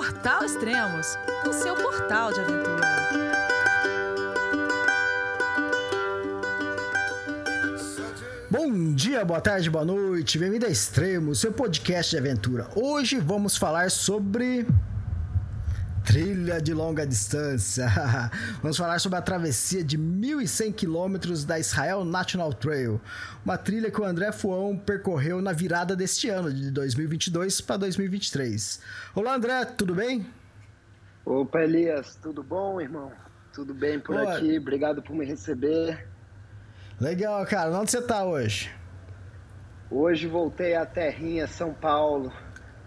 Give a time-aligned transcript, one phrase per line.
[0.00, 2.80] Portal Extremos, o seu portal de aventura.
[8.50, 12.66] Bom dia, boa tarde, boa noite, bem-vindo a Extremos, seu podcast de aventura.
[12.74, 14.66] Hoje vamos falar sobre
[16.04, 17.86] trilha de longa distância.
[18.62, 23.00] Vamos falar sobre a travessia de 1.100 quilômetros da Israel National Trail,
[23.44, 28.80] uma trilha que o André Fuão percorreu na virada deste ano, de 2022 para 2023.
[29.14, 30.26] Olá, André, tudo bem?
[31.24, 33.12] Opa, Elias, tudo bom, irmão?
[33.52, 34.36] Tudo bem por Olá.
[34.36, 34.58] aqui?
[34.58, 36.06] Obrigado por me receber.
[37.00, 37.70] Legal, cara.
[37.78, 38.70] Onde você está hoje?
[39.90, 42.32] Hoje voltei à terrinha São Paulo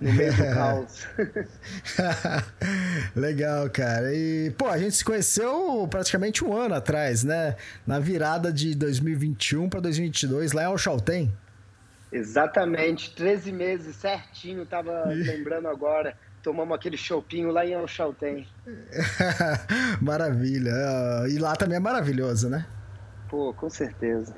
[0.03, 1.07] no meio do caos.
[3.15, 4.13] Legal, cara.
[4.13, 7.55] E, pô, a gente se conheceu praticamente um ano atrás, né?
[7.87, 11.33] Na virada de 2021 para 2022, lá em Alchalten.
[12.11, 16.15] Exatamente, 13 meses certinho, tava lembrando agora.
[16.43, 18.45] Tomamos aquele chopinho lá em Alchalten.
[20.01, 20.73] Maravilha.
[21.29, 22.65] E lá também é maravilhoso, né?
[23.29, 24.35] Pô, com certeza.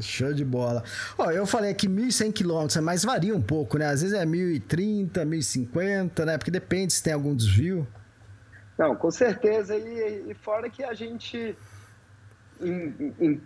[0.00, 0.82] Show de bola.
[1.18, 3.86] Ó, eu falei aqui 1.100 quilômetros, mas varia um pouco, né?
[3.86, 6.38] Às vezes é 1.030, 1.050, né?
[6.38, 7.86] Porque depende se tem algum desvio.
[8.78, 9.76] Não, com certeza.
[9.76, 11.56] E, e fora que a gente,
[12.60, 13.40] em, em,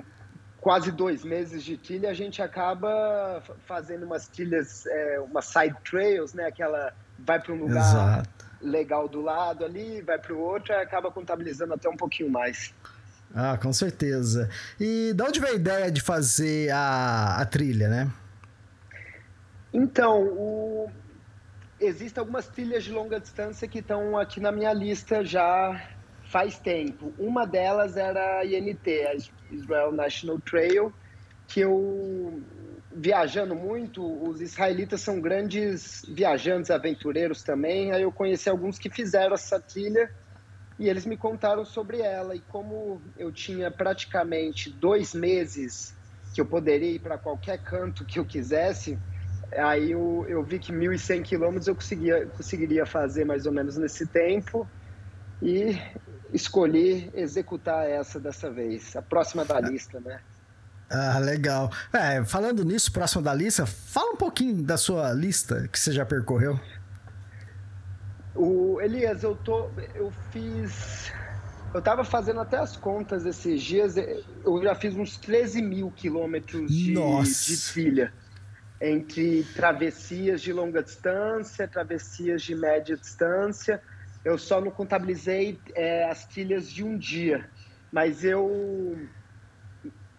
[0.61, 6.33] quase dois meses de trilha, a gente acaba fazendo umas trilhas, é, umas side trails,
[6.33, 6.47] né?
[6.47, 8.47] Aquela vai para um lugar Exato.
[8.61, 12.75] legal do lado ali, vai para o outro, e acaba contabilizando até um pouquinho mais.
[13.35, 14.49] Ah, com certeza.
[14.81, 18.11] E de onde veio a ideia de fazer a, a trilha, né?
[19.73, 20.91] Então, o...
[21.79, 25.81] existem algumas trilhas de longa distância que estão aqui na minha lista já
[26.25, 27.13] faz tempo.
[27.19, 30.93] Uma delas era a INT, a Israel National Trail,
[31.47, 32.43] que eu
[32.97, 37.93] viajando muito, os israelitas são grandes viajantes, aventureiros também.
[37.93, 40.11] Aí eu conheci alguns que fizeram essa trilha
[40.79, 42.35] e eles me contaram sobre ela.
[42.35, 45.95] E como eu tinha praticamente dois meses
[46.35, 48.99] que eu poderia ir para qualquer canto que eu quisesse,
[49.57, 54.07] aí eu, eu vi que 1.100 quilômetros eu conseguia, conseguiria fazer mais ou menos nesse
[54.07, 54.69] tempo.
[55.41, 55.79] E
[56.33, 60.21] escolhi executar essa dessa vez, a próxima da lista, né?
[60.89, 61.71] Ah, legal.
[61.93, 66.07] É, falando nisso, próxima da lista, fala um pouquinho da sua lista que você já
[66.07, 66.59] percorreu.
[68.37, 71.13] O Elias, eu tô, eu fiz,
[71.75, 73.97] eu tava fazendo até as contas esses dias.
[73.97, 78.13] Eu já fiz uns 13 mil quilômetros de, de trilha
[78.81, 83.83] entre travessias de longa distância, travessias de média distância.
[84.25, 87.49] Eu só não contabilizei é, as trilhas de um dia,
[87.91, 88.99] mas eu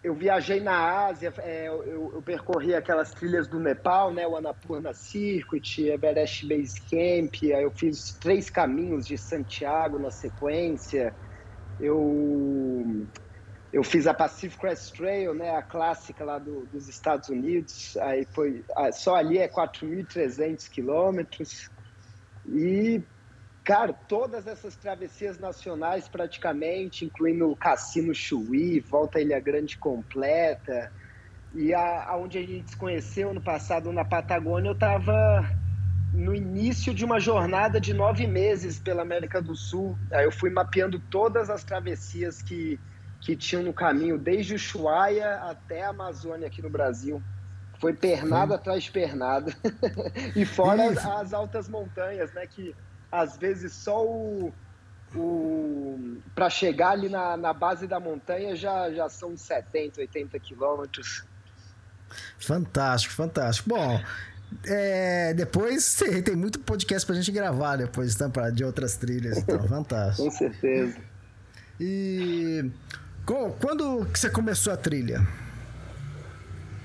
[0.02, 4.92] eu viajei na Ásia, é, eu, eu, percorri aquelas trilhas do Nepal, né, o Annapurna
[4.94, 11.14] Circuit, Everest Base Camp, eu fiz três caminhos de Santiago na sequência,
[11.80, 13.08] eu,
[13.72, 18.24] eu fiz a Pacific Crest Trail, né, a clássica lá do, dos Estados Unidos, aí
[18.32, 21.68] foi, só ali é 4.300 quilômetros,
[22.46, 23.02] e
[23.68, 30.90] Cara, todas essas travessias nacionais praticamente, incluindo o Cassino Chuí, Volta à Ilha Grande completa,
[31.54, 35.46] e a, aonde a gente se conheceu no passado na Patagônia, eu estava
[36.14, 39.98] no início de uma jornada de nove meses pela América do Sul.
[40.12, 42.80] Aí eu fui mapeando todas as travessias que,
[43.20, 47.22] que tinham no caminho, desde o Chuaia até a Amazônia aqui no Brasil.
[47.78, 49.54] Foi pernada atrás de pernada.
[50.34, 52.46] e fora as, as altas montanhas, né?
[52.46, 52.74] Que
[53.10, 54.52] às vezes só o,
[55.14, 61.24] o para chegar ali na, na base da montanha já, já são 70, 80 quilômetros.
[62.38, 63.68] Fantástico, fantástico.
[63.68, 64.00] Bom,
[64.66, 69.38] é, depois tem muito podcast pra gente gravar depois, tá, pra, de outras trilhas.
[69.38, 70.24] Então, fantástico.
[70.24, 70.96] Com certeza.
[71.80, 72.70] E
[73.24, 75.26] quando que você começou a trilha?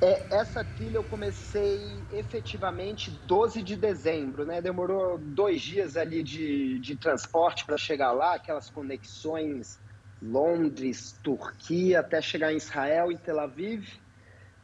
[0.03, 4.61] É, essa trilha eu comecei efetivamente 12 de dezembro, né?
[4.61, 9.79] Demorou dois dias ali de, de transporte para chegar lá, aquelas conexões
[10.21, 13.87] Londres, Turquia, até chegar em Israel e Tel Aviv.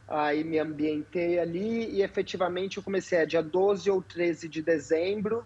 [0.06, 5.42] Aí me ambientei ali e efetivamente eu comecei a dia 12 ou 13 de dezembro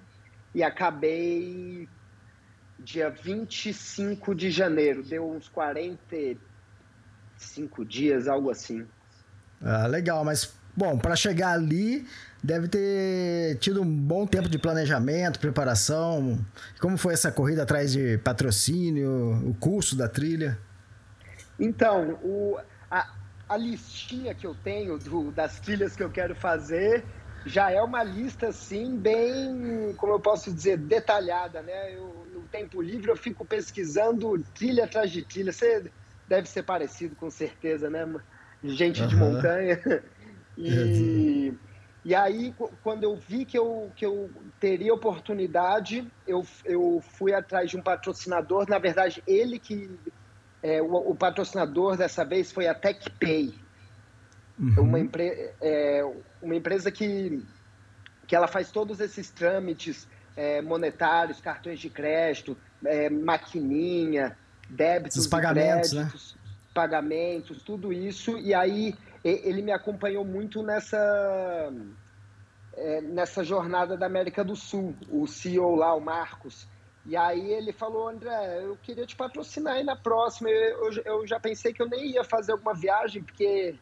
[0.53, 1.89] e acabei
[2.77, 5.05] dia 25 de janeiro.
[5.05, 8.85] Deu uns 45 dias, algo assim.
[9.65, 12.07] Ah, legal, mas bom, para chegar ali
[12.43, 16.45] deve ter tido um bom tempo de planejamento, preparação.
[16.79, 20.59] Como foi essa corrida atrás de patrocínio, o curso da trilha?
[21.59, 22.59] Então, o,
[22.91, 23.09] a,
[23.49, 27.03] a listinha que eu tenho do, das trilhas que eu quero fazer
[27.47, 31.95] já é uma lista assim bem, como eu posso dizer, detalhada, né?
[31.95, 35.53] Eu, no tempo livre eu fico pesquisando trilha atrás de trilha.
[35.53, 35.91] Você
[36.29, 38.07] deve ser parecido com certeza, né?
[38.65, 39.09] Gente uhum.
[39.09, 39.81] de montanha.
[40.57, 41.53] E,
[42.05, 44.31] e aí, quando eu vi que eu, que eu
[44.61, 48.65] teria oportunidade, eu, eu fui atrás de um patrocinador.
[48.69, 49.91] Na verdade, ele que.
[50.63, 53.53] É, o, o patrocinador dessa vez foi a TechPay.
[54.57, 54.75] Uhum.
[54.79, 56.09] Uma, empre é,
[56.41, 57.45] uma empresa que,
[58.29, 60.07] que ela faz todos esses trâmites
[60.37, 64.37] é, monetários, cartões de crédito, é, maquininha,
[64.71, 66.03] débitos, Os pagamentos, né?
[66.03, 66.44] créditos, né?
[66.75, 68.37] Pagamentos, tudo isso.
[68.39, 68.95] E aí
[69.25, 71.73] ele me acompanhou muito nessa
[72.77, 76.69] é, nessa jornada da América do Sul, o CEO lá, o Marcos.
[77.07, 80.51] E aí ele falou, André, eu queria te patrocinar aí na próxima.
[80.51, 83.79] Eu, eu, eu já pensei que eu nem ia fazer alguma viagem, porque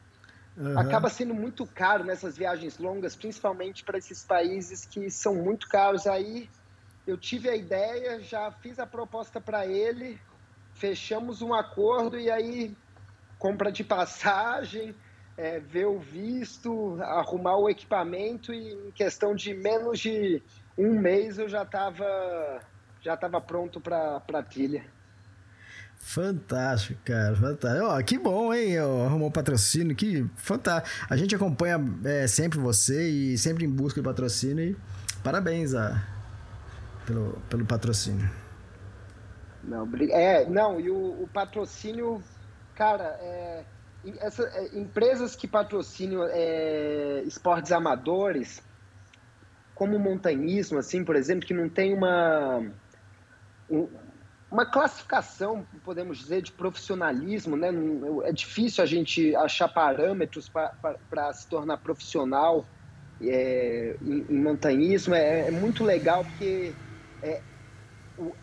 [0.57, 0.79] Uhum.
[0.79, 6.07] Acaba sendo muito caro nessas viagens longas, principalmente para esses países que são muito caros.
[6.07, 6.49] Aí
[7.07, 10.21] eu tive a ideia, já fiz a proposta para ele,
[10.75, 12.77] fechamos um acordo e aí
[13.43, 14.95] compra de passagem,
[15.37, 20.41] é, ver o visto, arrumar o equipamento e em questão de menos de
[20.79, 22.61] um mês eu já estava
[23.01, 24.85] já tava pronto para a trilha.
[25.97, 27.85] Fantástico, cara, fantástico.
[27.85, 28.79] Ó, que bom, hein?
[28.79, 31.07] Arrumou patrocínio, que fantástico.
[31.11, 34.77] A gente acompanha é, sempre você e sempre em busca de patrocínio e
[35.25, 36.01] parabéns a,
[37.05, 38.31] pelo, pelo patrocínio.
[39.65, 42.23] Não, é, não, e o, o patrocínio,
[42.83, 43.65] cara, é,
[44.19, 48.61] essa, é, empresas que patrocinam é, esportes amadores,
[49.73, 52.59] como montanhismo, assim, por exemplo, que não tem uma,
[53.71, 53.89] um,
[54.51, 57.69] uma classificação, podemos dizer, de profissionalismo, né?
[58.25, 62.67] É difícil a gente achar parâmetros para se tornar profissional
[63.21, 65.15] é, em, em, montanhismo.
[65.15, 66.75] É, é, muito legal porque
[67.23, 67.41] é,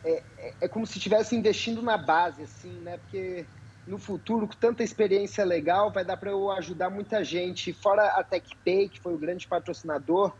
[0.06, 0.24] é,
[0.62, 2.98] é como se estivesse investindo na base, assim, né?
[3.00, 3.46] Porque
[3.90, 7.74] no futuro, com tanta experiência legal, vai dar para eu ajudar muita gente.
[7.74, 10.32] Fora a TechPay, que foi o grande patrocinador,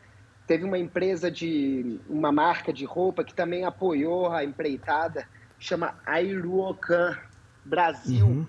[0.46, 5.28] teve uma empresa de uma marca de roupa que também apoiou a empreitada
[5.60, 7.18] chama Airuocan
[7.66, 8.26] Brasil.
[8.26, 8.46] Uhum.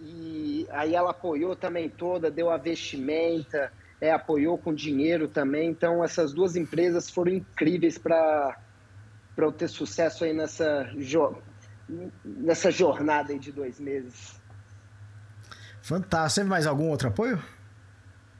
[0.00, 5.68] E aí ela apoiou também toda, deu a vestimenta, é, apoiou com dinheiro também.
[5.68, 8.58] Então essas duas empresas foram incríveis para
[9.34, 10.90] para eu ter sucesso aí nessa,
[12.24, 14.40] nessa jornada aí de dois meses.
[15.82, 16.40] Fantástico.
[16.40, 17.42] Teve mais algum outro apoio?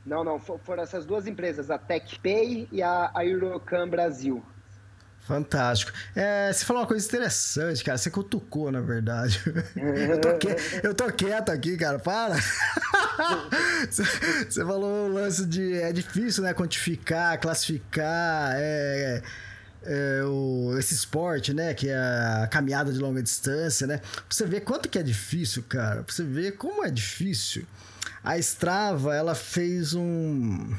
[0.06, 0.38] Não, não.
[0.38, 4.42] Foram essas duas empresas, a TechPay e a Eurocan Brasil.
[5.22, 5.92] Fantástico.
[6.16, 7.96] É, você falou uma coisa interessante, cara.
[7.96, 9.40] Você cutucou, na verdade.
[9.76, 12.00] eu, tô quieto, eu tô quieto aqui, cara.
[12.00, 12.34] Para.
[13.88, 15.80] você falou o lance de.
[15.80, 16.52] É difícil, né?
[16.52, 18.54] Quantificar, classificar.
[18.56, 19.22] É,
[19.84, 21.74] é, o, esse esporte, né?
[21.74, 23.98] Que é a caminhada de longa distância, né?
[23.98, 26.02] Pra você ver quanto que é difícil, cara.
[26.02, 27.64] Pra você ver como é difícil.
[28.22, 30.74] A Strava, ela fez um,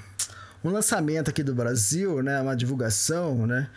[0.63, 2.39] um lançamento aqui do Brasil, né?
[2.41, 3.69] Uma divulgação, né?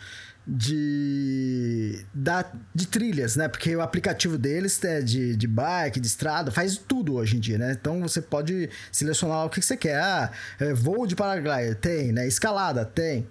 [0.47, 3.49] de, da, de trilhas, né?
[3.49, 7.57] Porque o aplicativo deles é de, de bike, de estrada, faz tudo hoje em dia,
[7.57, 7.75] né?
[7.77, 9.99] Então você pode selecionar o que você quer.
[10.01, 12.25] Ah, é, voo de paraglider, tem, né?
[12.25, 13.27] Escalada, tem.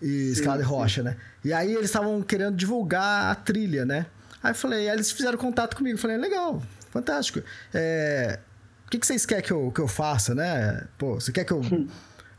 [0.00, 1.16] E sim, escalada de rocha, né?
[1.44, 4.06] E aí eles estavam querendo divulgar a trilha, né?
[4.42, 5.98] Aí eu falei, aí eles fizeram contato comigo.
[5.98, 7.42] falei, legal, fantástico.
[7.72, 8.38] É,
[8.86, 10.86] o que, que vocês querem que eu, que eu faça, né?
[10.96, 11.60] Pô, você quer que eu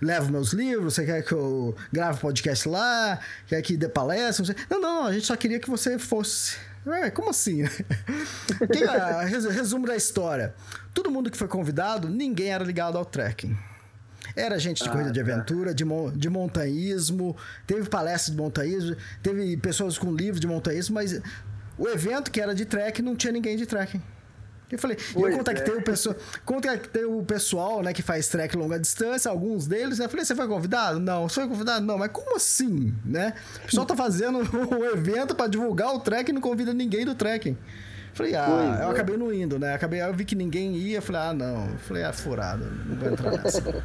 [0.01, 4.55] levo meus livros, você quer que eu grave podcast lá, quer que dê palestra?
[4.69, 6.57] Não, não, a gente só queria que você fosse.
[6.85, 7.63] É, como assim?
[7.67, 10.55] é, resumo da história.
[10.93, 13.57] Todo mundo que foi convidado, ninguém era ligado ao trekking.
[14.37, 15.31] Era gente de ah, corrida de tá.
[15.31, 15.83] aventura, de,
[16.15, 21.19] de montanhismo, teve palestras de montanhismo, teve pessoas com livros de montanhismo, mas
[21.75, 24.01] o evento que era de trekking não tinha ninguém de trekking.
[24.69, 25.77] Eu falei, eu contactei, é.
[25.77, 26.15] o pessoal,
[26.45, 30.05] contactei o pessoal, né, que faz trek longa distância, alguns deles, né?
[30.05, 30.99] Eu falei, você foi convidado?
[30.99, 31.27] Não.
[31.27, 31.85] Você foi convidado?
[31.85, 33.33] Não, mas como assim, né?
[33.55, 34.39] O pessoal tá fazendo
[34.69, 37.57] um evento para divulgar o trek e não convida ninguém do trekking.
[38.13, 38.91] Falei, ah, pois eu é.
[38.91, 39.73] acabei não indo, né?
[39.73, 41.69] Acabei, eu vi que ninguém ia, falei, ah, não.
[41.87, 43.83] Falei, ah, furado, não vou entrar nessa.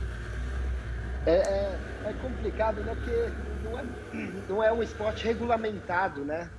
[1.26, 2.94] É, é, é complicado, né?
[2.94, 3.32] Porque
[3.64, 3.84] não é,
[4.48, 6.50] não é um esporte regulamentado, né?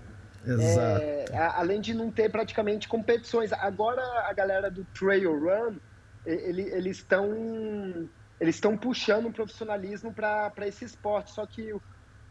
[0.45, 1.01] Exato.
[1.01, 3.53] É, além de não ter praticamente competições.
[3.53, 5.77] Agora a galera do Trail Run,
[6.25, 11.73] ele, eles estão eles estão puxando o profissionalismo para esse esporte, só que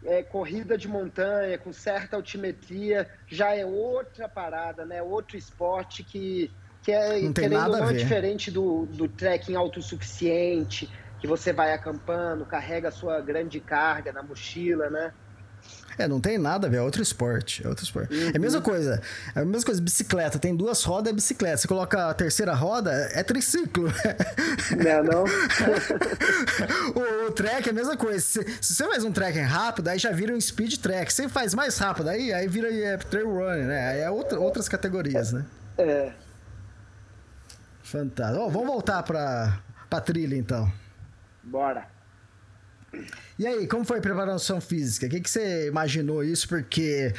[0.05, 5.03] é, corrida de montanha com certa altimetria já é outra parada, né?
[5.03, 6.51] Outro esporte que,
[6.83, 10.91] que é não tem nada não, diferente do, do trekking autossuficiente,
[11.23, 15.13] que você vai acampando, carrega a sua grande carga na mochila, né?
[15.97, 17.65] É, não tem nada ver, é outro esporte.
[17.65, 18.13] É outro esporte.
[18.13, 18.31] Uhum.
[18.35, 18.65] É a mesma uhum.
[18.65, 19.01] coisa.
[19.33, 20.37] É a mesma coisa, bicicleta.
[20.37, 21.59] Tem duas rodas, é bicicleta.
[21.59, 23.87] Você coloca a terceira roda, é triciclo.
[24.83, 25.25] Não, não.
[26.97, 28.19] o, o track é a mesma coisa.
[28.19, 31.13] Se, se, você faz um track rápido, aí já vira um speed track.
[31.13, 33.91] Se você faz mais rápido, aí, aí vira é, trail running, né?
[33.91, 35.45] Aí é outra, outras categorias, né?
[35.79, 36.11] É.
[37.85, 38.45] Fantástico.
[38.45, 40.82] Oh, vamos voltar pra, pra trilha, então.
[41.43, 41.87] Bora.
[43.39, 45.07] E aí, como foi a preparação física?
[45.07, 46.47] O que, que você imaginou isso?
[46.47, 47.15] Porque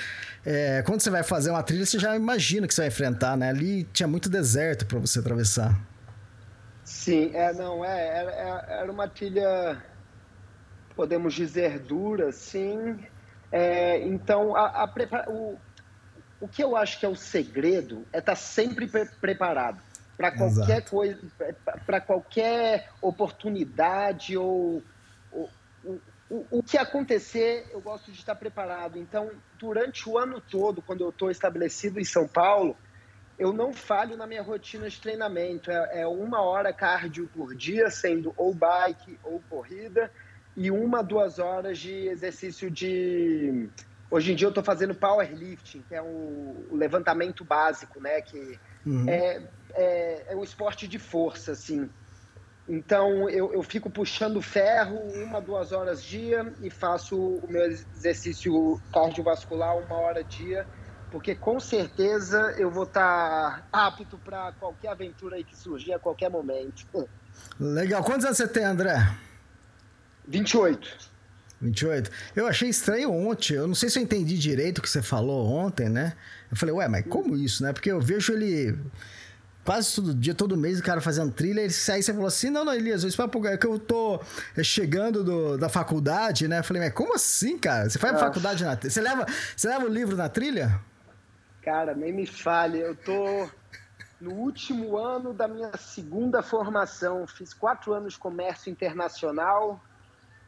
[0.46, 3.50] é, quando você vai fazer uma trilha, você já imagina que você vai enfrentar, né?
[3.50, 5.80] Ali tinha muito deserto para você atravessar.
[6.84, 9.82] Sim, é, não, é, era, é, era uma trilha,
[10.96, 13.00] podemos dizer, dura, sim.
[13.52, 15.30] É, então, a, a prepara...
[15.30, 15.58] o,
[16.40, 19.82] o que eu acho que é o segredo é estar tá sempre pre preparado
[20.18, 20.92] para qualquer Exato.
[20.92, 21.20] coisa,
[21.86, 24.82] para qualquer oportunidade ou
[26.34, 28.98] o, o, que acontecer, eu gosto de estar preparado.
[28.98, 29.30] Então,
[29.60, 32.76] durante o ano todo, quando eu estou estabelecido em São Paulo,
[33.38, 35.70] eu não falho na minha rotina de treinamento.
[35.70, 40.12] É, é, uma hora cardio por dia, sendo ou bike ou corrida,
[40.56, 43.70] e uma, duas horas de exercício de.
[44.10, 48.22] Hoje em dia eu estou fazendo powerlifting, que é o, o, levantamento básico, né?
[48.22, 49.10] Que uhum.
[49.10, 49.42] é,
[49.74, 51.90] é, é um esporte de força, assim.
[52.68, 58.82] Então eu, eu fico puxando ferro uma, duas horas dia e faço o meu exercício
[58.94, 60.66] cardiovascular uma hora dia,
[61.12, 66.30] porque com certeza eu vou estar apto para qualquer aventura aí que surgir a qualquer
[66.30, 66.88] momento.
[67.60, 68.04] Legal.
[68.04, 68.96] Quantos anos você tem, André?
[70.26, 71.12] 28.
[71.60, 72.10] 28.
[72.36, 73.56] Eu achei estranho ontem.
[73.56, 76.14] Eu não sei se eu entendi direito o que você falou ontem, né?
[76.50, 77.74] Eu falei, ué, mas como isso, né?
[77.74, 78.78] Porque eu vejo ele
[79.64, 81.62] quase todo dia, todo mês, o cara fazendo trilha.
[81.62, 84.20] Aí você falou assim: não, não, Elias, isso é que eu tô
[84.56, 86.60] é, chegando do, da faculdade, né?
[86.60, 87.90] Eu falei, mas como assim, cara?
[87.90, 88.20] Você faz ah.
[88.20, 88.92] faculdade na trilha?
[88.92, 90.80] Você leva, você leva o livro na trilha?
[91.62, 92.80] Cara, nem me fale.
[92.80, 93.50] Eu tô
[94.20, 97.26] no último ano da minha segunda formação.
[97.26, 99.82] Fiz quatro anos de comércio internacional.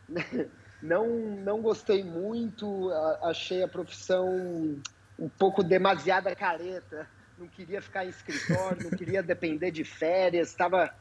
[0.84, 2.91] Não, não gostei muito.
[3.24, 4.77] Achei a profissão
[5.17, 10.93] um pouco demasiada careta não queria ficar em escritório, não queria depender de férias, estava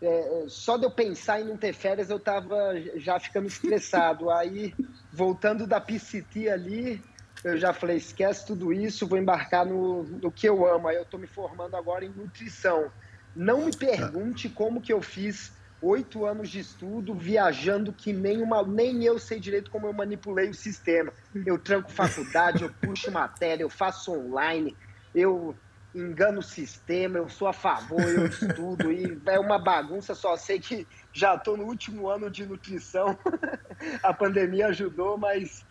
[0.00, 4.30] é, só de eu pensar em não ter férias eu estava já ficando estressado.
[4.32, 4.74] Aí,
[5.12, 7.02] voltando da PCT ali,
[7.42, 10.88] eu já falei, esquece tudo isso, vou embarcar no, no que eu amo.
[10.88, 12.90] Aí eu estou me formando agora em nutrição.
[13.34, 18.64] Não me pergunte como que eu fiz oito anos de estudo, viajando que nem, uma,
[18.64, 21.12] nem eu sei direito como eu manipulei o sistema.
[21.46, 24.76] Eu tranco faculdade, eu puxo matéria, eu faço online,
[25.14, 25.54] eu
[25.94, 30.60] engano o sistema, eu sou a favor, eu estudo e é uma bagunça, só sei
[30.60, 33.18] que já estou no último ano de nutrição.
[34.02, 35.64] a pandemia ajudou, mas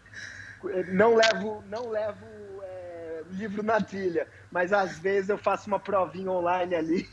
[0.69, 2.25] eh, não levo, não levo
[2.63, 7.09] é, livro na trilha, mas às vezes eu faço uma provinha online ali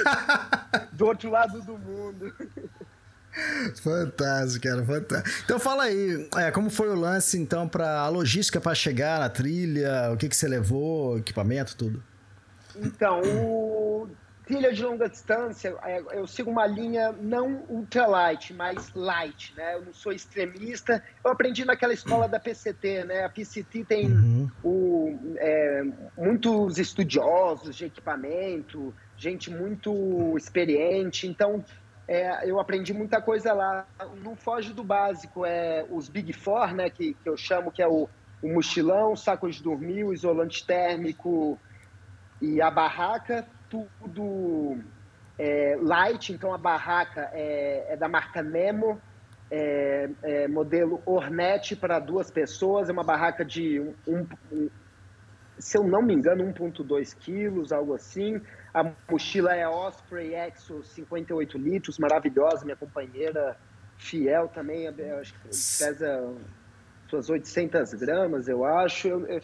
[0.92, 2.34] do outro lado do mundo.
[3.80, 5.42] Fantástico, cara, fantástico.
[5.44, 9.30] Então fala aí, é, como foi o lance então para a logística para chegar na
[9.30, 12.09] trilha, o que que você levou, equipamento, tudo?
[12.76, 14.08] Então, o
[14.50, 19.76] trilha de longa distância, é, eu sigo uma linha não ultralight, mas light, né?
[19.76, 21.00] Eu não sou extremista.
[21.24, 23.24] Eu aprendi naquela escola da PCT, né?
[23.24, 24.50] A PCT tem uhum.
[24.64, 25.84] o, é,
[26.18, 31.28] muitos estudiosos de equipamento, gente muito experiente.
[31.28, 31.64] Então,
[32.08, 33.86] é, eu aprendi muita coisa lá.
[34.24, 36.90] Não foge do básico, é os Big Four, né?
[36.90, 38.08] Que, que eu chamo que é o,
[38.42, 41.56] o mochilão, saco de dormir, o isolante térmico,
[42.40, 44.78] e a barraca, tudo
[45.38, 49.00] é, light, então a barraca é, é da marca Nemo,
[49.50, 54.70] é, é modelo Ornette para duas pessoas, é uma barraca de, um, um, um,
[55.58, 58.40] se eu não me engano, 1,2 quilos, algo assim.
[58.72, 63.56] A mochila é Osprey Exo 58 litros, maravilhosa, minha companheira
[63.96, 66.34] fiel também, acho que pesa
[67.10, 69.08] suas 800 gramas, eu acho.
[69.08, 69.42] Eu, eu,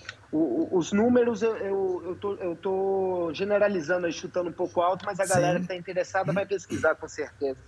[0.70, 5.26] os números eu, eu, eu, tô, eu tô generalizando, chutando um pouco alto, mas a
[5.26, 5.34] Sim.
[5.34, 7.58] galera que está interessada vai pesquisar com certeza.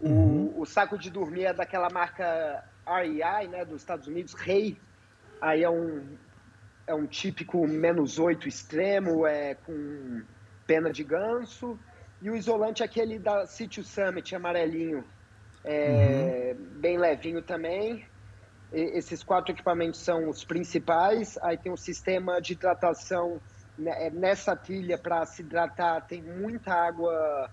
[0.00, 0.52] Uhum.
[0.56, 4.76] O, o, saco de dormir é daquela marca REI, né, dos Estados Unidos, Rei.
[5.40, 6.04] Aí é um,
[6.86, 10.22] é um típico menos 8 extremo, é com
[10.66, 11.78] pena de ganso.
[12.20, 15.04] E o isolante é aquele da City Summit, amarelinho,
[15.64, 16.80] é, uhum.
[16.80, 18.04] bem levinho também
[18.72, 21.38] esses quatro equipamentos são os principais.
[21.42, 23.40] Aí tem um sistema de hidratação
[23.78, 26.02] né, é, nessa trilha para se hidratar.
[26.02, 27.50] Tem muita água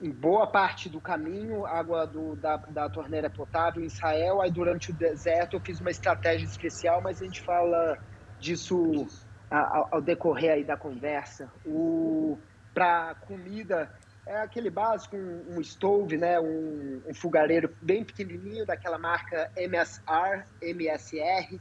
[0.00, 4.40] em boa parte do caminho, água do, da, da torneira potável em Israel.
[4.40, 7.96] Aí durante o deserto eu fiz uma estratégia especial, mas a gente fala
[8.40, 9.06] disso
[9.48, 11.48] ao, ao decorrer aí da conversa.
[11.64, 12.36] O
[12.74, 13.92] para comida
[14.26, 20.44] é aquele básico, um, um stove, né, um, um, fogareiro bem pequenininho daquela marca MSR,
[20.60, 21.60] MSR,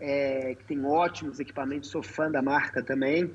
[0.00, 3.32] é, que tem ótimos equipamentos, sou fã da marca também.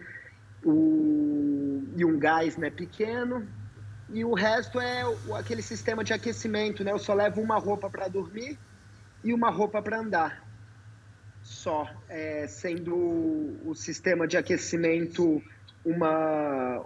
[0.66, 3.48] O, e um gás né, pequeno.
[4.10, 5.04] E o resto é
[5.38, 6.92] aquele sistema de aquecimento, né?
[6.92, 8.58] Eu só levo uma roupa para dormir
[9.24, 10.44] e uma roupa para andar.
[11.42, 12.96] Só, é, sendo
[13.66, 15.42] o sistema de aquecimento
[15.86, 16.86] uma,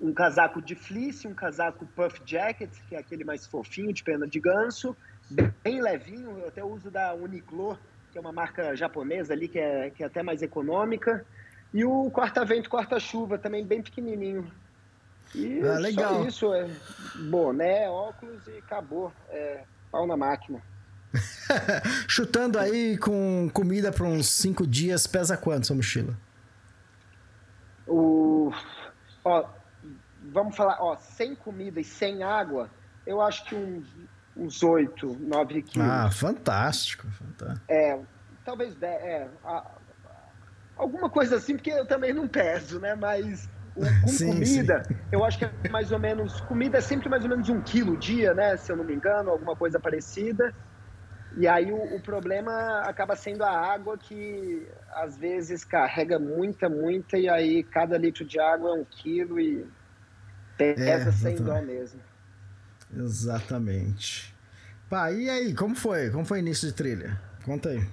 [0.00, 4.26] um casaco de fleece, um casaco puff jacket, que é aquele mais fofinho, de pena
[4.26, 4.96] de ganso,
[5.62, 7.78] bem levinho, eu até uso da Uniqlo,
[8.12, 11.24] que é uma marca japonesa ali, que é, que é até mais econômica,
[11.72, 14.50] e o corta-vento, corta-chuva, também bem pequenininho.
[15.34, 16.14] E ah, legal.
[16.14, 16.70] só isso, é
[17.28, 20.62] boné, óculos e acabou, é, pau na máquina.
[22.06, 26.16] Chutando aí com comida para uns cinco dias, pesa quanto sua mochila?
[27.86, 28.52] O...
[29.24, 29.44] Ó,
[30.36, 32.68] vamos falar, ó, sem comida e sem água,
[33.06, 33.88] eu acho que uns,
[34.36, 35.88] uns 8, 9 quilos.
[35.88, 37.64] Ah, fantástico, fantástico.
[37.66, 37.98] É,
[38.44, 39.66] talvez, é, a,
[40.76, 42.94] alguma coisa assim, porque eu também não peso, né?
[42.94, 44.96] Mas com sim, comida, sim.
[45.10, 47.96] eu acho que é mais ou menos, comida é sempre mais ou menos um quilo
[47.96, 48.58] dia, né?
[48.58, 50.54] Se eu não me engano, alguma coisa parecida.
[51.38, 57.18] E aí o, o, problema acaba sendo a água que às vezes carrega muita, muita,
[57.18, 59.66] e aí cada litro de água é um quilo e
[60.56, 62.00] Pesa é, sem dó mesmo.
[62.94, 64.34] Exatamente.
[64.88, 66.10] Pá, e aí, como foi?
[66.10, 67.20] Como foi o início de trilha?
[67.44, 67.86] Conta aí.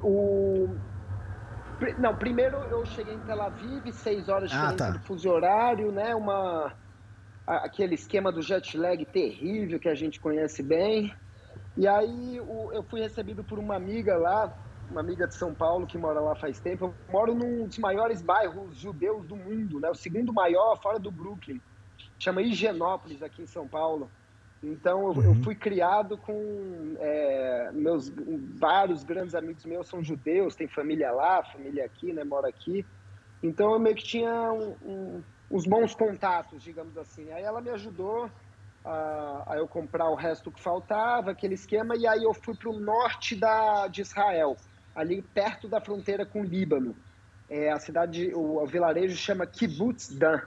[0.00, 0.68] O...
[1.98, 4.90] Não, primeiro eu cheguei em Tel Aviv, seis horas de ah, tá.
[4.90, 6.14] do fuso horário, né?
[6.14, 6.72] Uma...
[7.46, 11.14] Aquele esquema do jet lag terrível que a gente conhece bem.
[11.76, 14.52] E aí eu fui recebido por uma amiga lá,
[14.90, 16.86] uma amiga de São Paulo que mora lá faz tempo.
[16.86, 19.90] Eu moro num dos maiores bairros judeus do mundo, né?
[19.90, 21.60] O segundo maior fora do Brooklyn.
[22.18, 24.10] Chama Higienópolis, aqui em São Paulo.
[24.62, 25.42] Então, eu, eu uhum.
[25.42, 28.12] fui criado com é, meus
[28.58, 32.24] vários grandes amigos meus são judeus, tem família lá, família aqui, né?
[32.24, 32.84] Mora aqui.
[33.42, 37.30] Então, eu meio que tinha um, um, uns bons contatos, digamos assim.
[37.30, 38.28] Aí ela me ajudou
[38.84, 42.70] a, a, eu comprar o resto que faltava, aquele esquema, e aí eu fui para
[42.70, 44.56] o norte da, de Israel
[44.98, 46.96] ali perto da fronteira com o Líbano.
[47.48, 50.42] É, a cidade, o, o vilarejo chama Kibbutz Dan.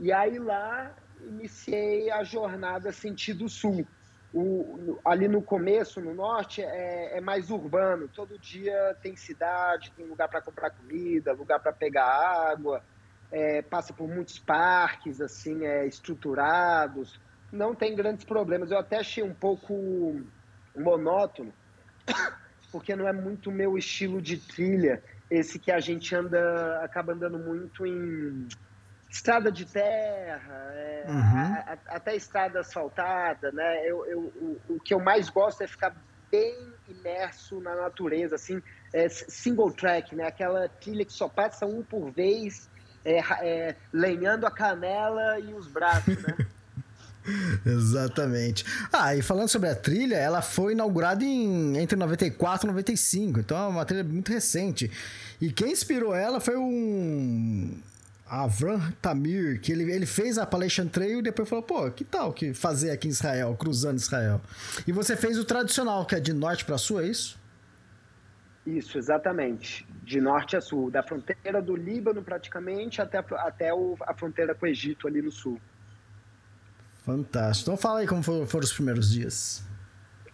[0.00, 3.86] E aí lá iniciei a jornada sentido sul.
[4.32, 8.08] O, ali no começo, no norte, é, é, mais urbano.
[8.08, 12.06] Todo dia tem cidade, tem lugar para comprar comida, lugar para pegar
[12.50, 12.82] água.
[13.30, 17.20] É, passa por muitos parques assim é, estruturados.
[17.52, 18.70] Não tem grandes problemas.
[18.70, 20.22] Eu até achei um pouco
[20.74, 21.52] monótono
[22.70, 27.38] porque não é muito meu estilo de trilha, esse que a gente anda, acaba andando
[27.38, 28.46] muito em
[29.10, 31.14] estrada de terra, é, uhum.
[31.16, 33.86] a, a, até estrada asfaltada, né?
[33.86, 35.94] Eu, eu, o, o, que eu mais gosto é ficar
[36.30, 36.54] bem
[36.86, 40.26] imerso na natureza, assim, é, single track, né?
[40.26, 42.70] Aquela trilha que só passa um por vez,
[43.04, 46.36] é, é lenhando a canela e os braços, né?
[47.64, 48.64] Exatamente.
[48.92, 53.56] Ah, e falando sobre a trilha, ela foi inaugurada em, entre 94 e 95, então
[53.56, 54.90] é uma trilha muito recente.
[55.40, 57.78] E quem inspirou ela foi um
[58.26, 62.32] Avram Tamir, que ele, ele fez a Appalachian Trail e depois falou, pô, que tal
[62.32, 64.40] que fazer aqui em Israel, cruzando Israel?
[64.86, 67.38] E você fez o tradicional, que é de norte para sul, é isso?
[68.66, 69.86] Isso, exatamente.
[70.02, 74.66] De norte a sul, da fronteira do Líbano praticamente até, até o, a fronteira com
[74.66, 75.58] o Egito ali no sul.
[77.08, 77.70] Fantástico.
[77.70, 79.66] Então fala aí como foram, foram os primeiros dias.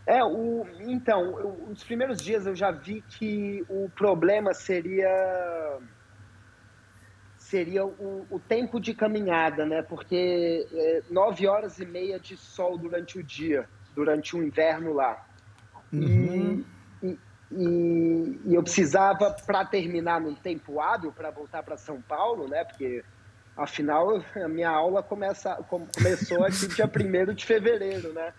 [0.04, 5.78] É, o, então, eu, os primeiros dias eu já vi que o problema seria
[7.38, 9.82] seria o, o tempo de caminhada, né?
[9.82, 15.24] Porque é, nove horas e meia de sol durante o dia, durante o inverno lá.
[15.92, 16.64] Uhum.
[17.00, 17.18] E, e,
[17.52, 22.64] e, e, eu precisava, para terminar num tempo hábil, para voltar para São Paulo, né?
[22.64, 23.04] Porque
[23.56, 28.32] Afinal, a minha aula começa, começou aqui dia 1 de fevereiro, né?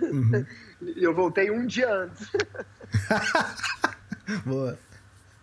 [0.00, 0.46] Uhum.
[0.80, 2.30] E eu voltei um dia antes.
[4.44, 4.78] Boa.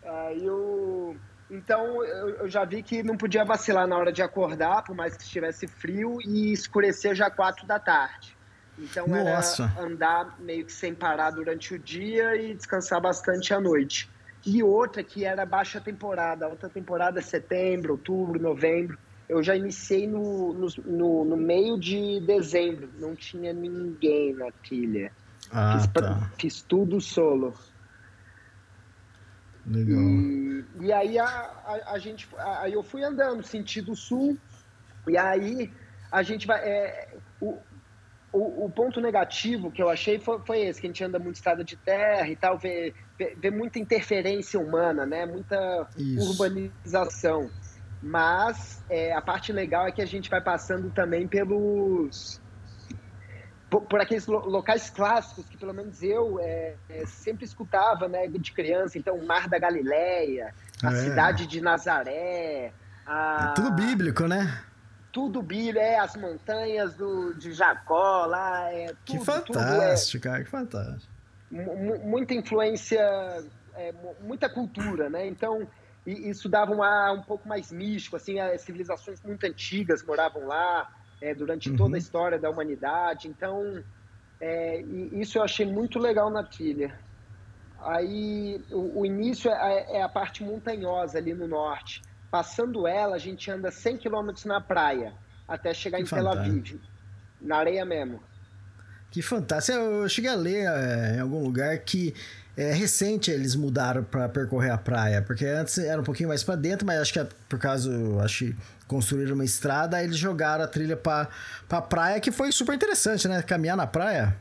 [0.04, 1.16] Aí eu...
[1.50, 5.24] Então, eu já vi que não podia vacilar na hora de acordar, por mais que
[5.24, 8.38] estivesse frio, e escurecer já quatro da tarde.
[8.78, 9.72] Então, Nossa.
[9.76, 14.10] era andar meio que sem parar durante o dia e descansar bastante à noite.
[14.46, 16.46] E outra que era baixa temporada.
[16.46, 18.98] A outra temporada é setembro, outubro, novembro.
[19.30, 25.12] Eu já iniciei no, no, no, meio de dezembro, não tinha ninguém na trilha.
[25.52, 26.32] Ah, fiz, tá.
[26.40, 27.54] fiz tudo solo.
[29.68, 30.02] Legal.
[30.02, 34.36] E, e aí a, a, a gente, aí eu fui andando sentido sul,
[35.08, 35.72] e aí
[36.12, 36.60] a gente vai.
[36.68, 37.56] É, o,
[38.34, 41.36] o, o, ponto negativo que eu achei foi, foi, esse, que a gente anda muito
[41.36, 45.28] estrada de terra e tal, vê, vê, vê muita interferência humana, né?
[45.28, 46.32] Muita Isso.
[46.32, 47.52] urbanização.
[48.02, 52.42] Mas é, a parte legal é que a gente vai passando também pelos.
[53.70, 58.28] Por, por aqueles lo, locais clássicos que pelo menos eu é, é, sempre escutava, né,
[58.28, 58.98] de criança.
[58.98, 60.96] Então, o Mar da Galileia, a É.
[60.96, 62.72] cidade de Nazaré.
[63.06, 64.64] A, É tudo bíblico, né?
[65.12, 70.44] tudo bíblico, é as montanhas do, de Jacó lá, é tudo, Que tudo fantástico, cara,
[70.44, 71.12] que fantástico.
[71.52, 73.00] é mu- muita influência,
[73.76, 75.28] é, mu- muita cultura, né?
[75.28, 75.68] Então
[76.06, 80.46] i- isso dava um ar um pouco mais místico, assim, as civilizações muito antigas moravam
[80.48, 80.90] lá
[81.22, 81.76] é, durante Uhum.
[81.76, 83.28] toda a história da humanidade.
[83.28, 83.84] Então
[84.42, 86.98] é, e isso eu achei muito legal na trilha.
[87.82, 92.02] Aí o, o início é, é a parte montanhosa ali no norte.
[92.32, 95.14] Passando ela, a gente anda 100 quilômetros na praia
[95.48, 96.28] até chegar Que em Tel.
[96.30, 96.80] Aviv,
[97.42, 98.22] na areia mesmo.
[99.12, 99.78] Que fantástico.
[99.78, 102.14] Eu cheguei a ler é, em algum lugar que
[102.56, 106.56] é recente eles mudaram para percorrer a praia, porque antes era um pouquinho mais para
[106.56, 107.90] dentro, mas acho que é por causa,
[108.22, 111.30] acho que construíram uma estrada, aí eles jogaram a trilha para
[111.70, 113.42] para praia, que foi super interessante, né?
[113.42, 114.36] Caminhar na praia.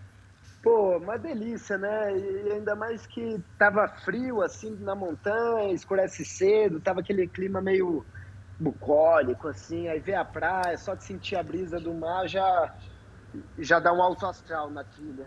[0.63, 2.19] Pô, uma delícia, né?
[2.19, 8.05] E ainda mais que tava frio, assim, na montanha, escurece cedo, tava aquele clima meio
[8.59, 12.75] bucólico, assim, aí ver a praia, só de sentir a brisa do mar já,
[13.59, 15.27] já dá um alto astral na trilha.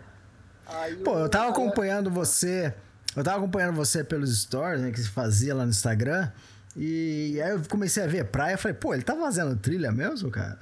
[0.66, 2.74] Aí Pô, eu tava acompanhando você,
[3.16, 6.30] eu tava acompanhando você pelos stories, né, que você fazia lá no Instagram,
[6.76, 10.58] e aí eu comecei a ver praia, falei, pô, ele tá fazendo trilha mesmo, cara?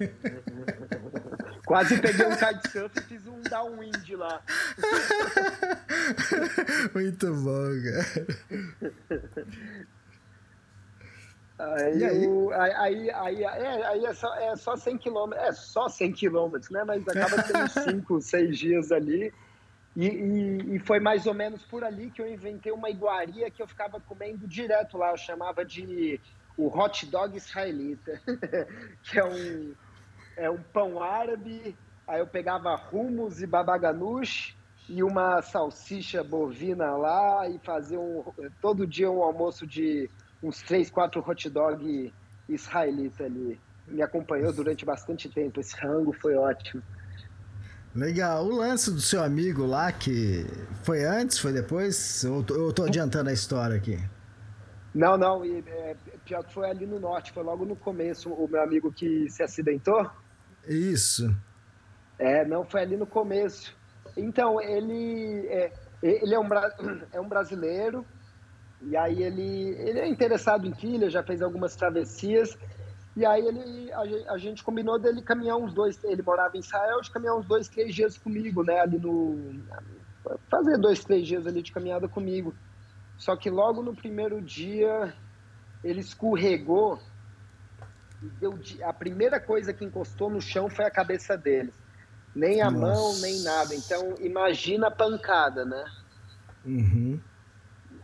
[1.66, 4.42] Quase peguei um kitesurf e fiz um downwind lá.
[6.94, 8.06] Muito bom, cara.
[11.60, 12.26] Aí, aí?
[12.26, 16.12] o- aí, aí, aí, é, aí é, só, é só 100 quilômetros, é só 100
[16.12, 16.82] quilômetros, né?
[16.84, 19.32] Mas acaba sendo 5, 6 dias ali.
[19.94, 23.62] E, e, e foi mais ou menos por ali que eu inventei uma iguaria que
[23.62, 25.10] eu ficava comendo direto lá.
[25.10, 26.18] Eu chamava de
[26.56, 28.20] o hot dog israelita,
[29.02, 29.74] que é um,
[30.36, 31.76] é um pão árabe.
[32.06, 34.56] Aí eu pegava hummus e babaganush
[34.88, 38.24] e uma salsicha bovina lá e fazia um,
[38.60, 40.10] todo dia um almoço de
[40.42, 42.12] uns três, quatro hot dog
[42.48, 43.60] israelita ali.
[43.86, 45.60] Me acompanhou durante bastante tempo.
[45.60, 46.82] Esse rango foi ótimo.
[47.94, 48.44] Legal.
[48.44, 50.46] O lance do seu amigo lá, que
[50.84, 52.22] foi antes, foi depois?
[52.22, 53.98] Eu tô, eu tô adiantando a história aqui.
[54.94, 58.48] Não, não, e, é, pior que foi ali no norte, foi logo no começo, o
[58.48, 60.10] meu amigo que se acidentou.
[60.68, 61.34] Isso.
[62.18, 63.74] É, não, foi ali no começo.
[64.16, 65.72] Então, ele é,
[66.02, 66.48] ele é um,
[67.12, 68.04] é um brasileiro,
[68.82, 72.56] e aí ele, ele é interessado em trilha, já fez algumas travessias,
[73.16, 77.00] e aí ele, a, a gente combinou dele caminhar uns dois, ele morava em Israel,
[77.00, 79.52] de caminhar uns dois, três dias comigo, né, ali no...
[80.50, 82.54] fazer dois, três dias ali de caminhada comigo.
[83.18, 85.14] Só que logo no primeiro dia,
[85.84, 86.98] ele escorregou,
[88.22, 91.72] e deu, de- a primeira coisa que encostou no chão foi a cabeça dele.
[92.34, 92.86] Nem a Nossa.
[92.86, 93.74] mão, nem nada.
[93.74, 95.84] Então, imagina a pancada, né?
[96.64, 97.20] Uhum.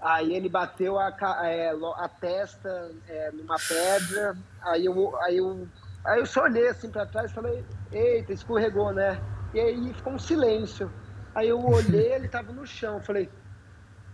[0.07, 4.37] Aí ele bateu a, é, a testa é, numa pedra.
[4.62, 5.66] Aí eu, aí, eu,
[6.05, 9.21] aí eu só olhei assim pra trás e falei: Eita, escorregou, né?
[9.53, 10.88] E aí ficou um silêncio.
[11.35, 13.01] Aí eu olhei, ele tava no chão.
[13.01, 13.29] Falei: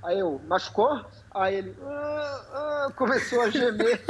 [0.02, 1.04] Aí eu, machucou?
[1.30, 2.40] Aí ele "Ah,
[2.88, 4.02] ah", começou a gemer.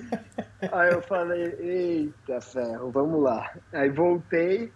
[0.72, 3.52] aí eu falei: Eita ferro, vamos lá.
[3.74, 4.72] Aí voltei.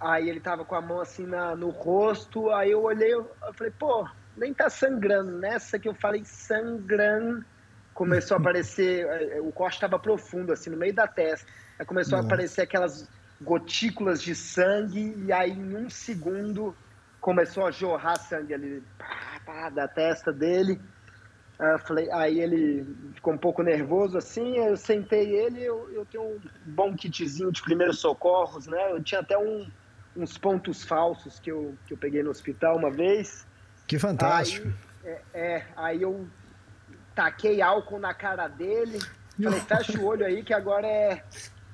[0.00, 3.72] Aí ele tava com a mão assim na, no rosto, aí eu olhei, eu falei,
[3.78, 5.38] pô, nem tá sangrando.
[5.38, 7.44] Nessa que eu falei sangrando,
[7.92, 11.50] começou a aparecer, eh, o corte tava profundo, assim, no meio da testa.
[11.78, 12.24] Aí começou Nossa.
[12.24, 13.08] a aparecer aquelas
[13.40, 16.76] gotículas de sangue, e aí em um segundo
[17.20, 20.80] começou a jorrar sangue ali, pá, pá, da testa dele.
[21.58, 26.24] Aí, falei, aí ele ficou um pouco nervoso assim, eu sentei ele, eu, eu tenho
[26.24, 28.92] um bom kitzinho de primeiros socorros, né?
[28.92, 29.70] Eu tinha até um-
[30.16, 33.46] uns pontos falsos que eu, que eu peguei no hospital uma vez.
[33.86, 34.72] Que fantástico.
[35.04, 36.26] Aí, é, é, aí eu
[37.14, 38.98] taquei álcool na cara dele,
[39.42, 41.22] falei, fecha o olho aí que agora é...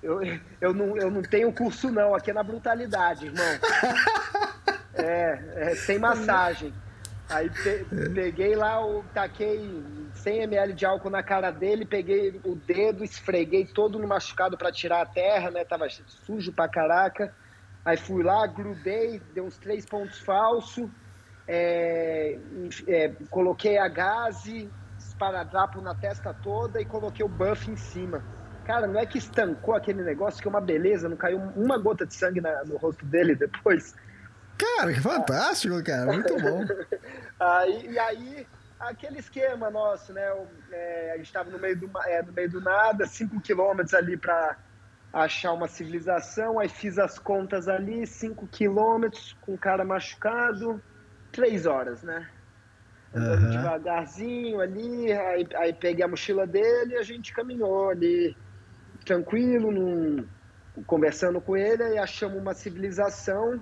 [0.03, 0.20] Eu,
[0.61, 3.44] eu, não, eu não tenho curso não, aqui é na brutalidade, irmão.
[4.92, 6.75] É, é sem massagem.
[7.29, 9.83] Aí pe peguei lá, o, taquei
[10.14, 14.73] 100 ml de álcool na cara dele, peguei o dedo, esfreguei todo no machucado para
[14.73, 15.64] tirar a terra, né?
[15.64, 17.33] Tava sujo pra caraca.
[17.85, 20.90] Aí fui lá, grudei, dei uns três pontos falso,
[21.53, 22.39] é,
[22.87, 28.23] é, coloquei a gaze, esparadrapo na testa toda e coloquei o buff em cima.
[28.65, 32.07] Cara, não é que estancou aquele negócio que é uma beleza, não caiu uma gota
[32.07, 33.97] de sangue na, no rosto dele depois.
[34.57, 36.13] Cara, que fantástico, cara.
[36.13, 36.65] Muito bom.
[37.41, 38.47] aí, e aí,
[38.79, 40.23] aquele esquema nosso, né?
[40.71, 44.17] É, a gente estava no, meio do, é, no meio do nada, 5 quilômetros ali
[44.17, 44.57] para
[45.13, 46.61] achar uma civilização.
[46.61, 50.81] Aí fiz as contas ali, 5 quilômetros, com o cara machucado,
[51.33, 52.29] 3 horas, né?
[53.12, 53.51] Uhum.
[53.51, 58.37] devagarzinho ali, aí, aí peguei a mochila dele e a gente caminhou ali,
[59.05, 60.25] tranquilo, num,
[60.87, 63.61] conversando com ele, e achamos uma civilização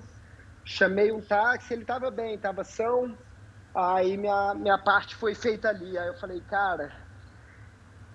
[0.68, 3.16] chamei um táxi, ele estava bem, estava são.
[3.74, 5.96] Aí minha, minha parte foi feita ali.
[5.96, 6.92] Aí eu falei, cara,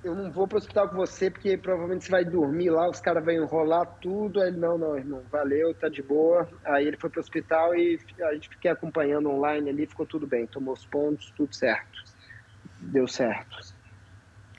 [0.03, 2.99] eu não vou para o hospital com você porque provavelmente você vai dormir lá, os
[2.99, 4.41] caras vão enrolar tudo.
[4.41, 6.47] Aí ele, não, não, irmão, valeu, tá de boa.
[6.65, 10.27] Aí ele foi para o hospital e a gente fiquei acompanhando online ali, ficou tudo
[10.27, 12.03] bem, tomou os pontos, tudo certo.
[12.79, 13.73] Deu certo.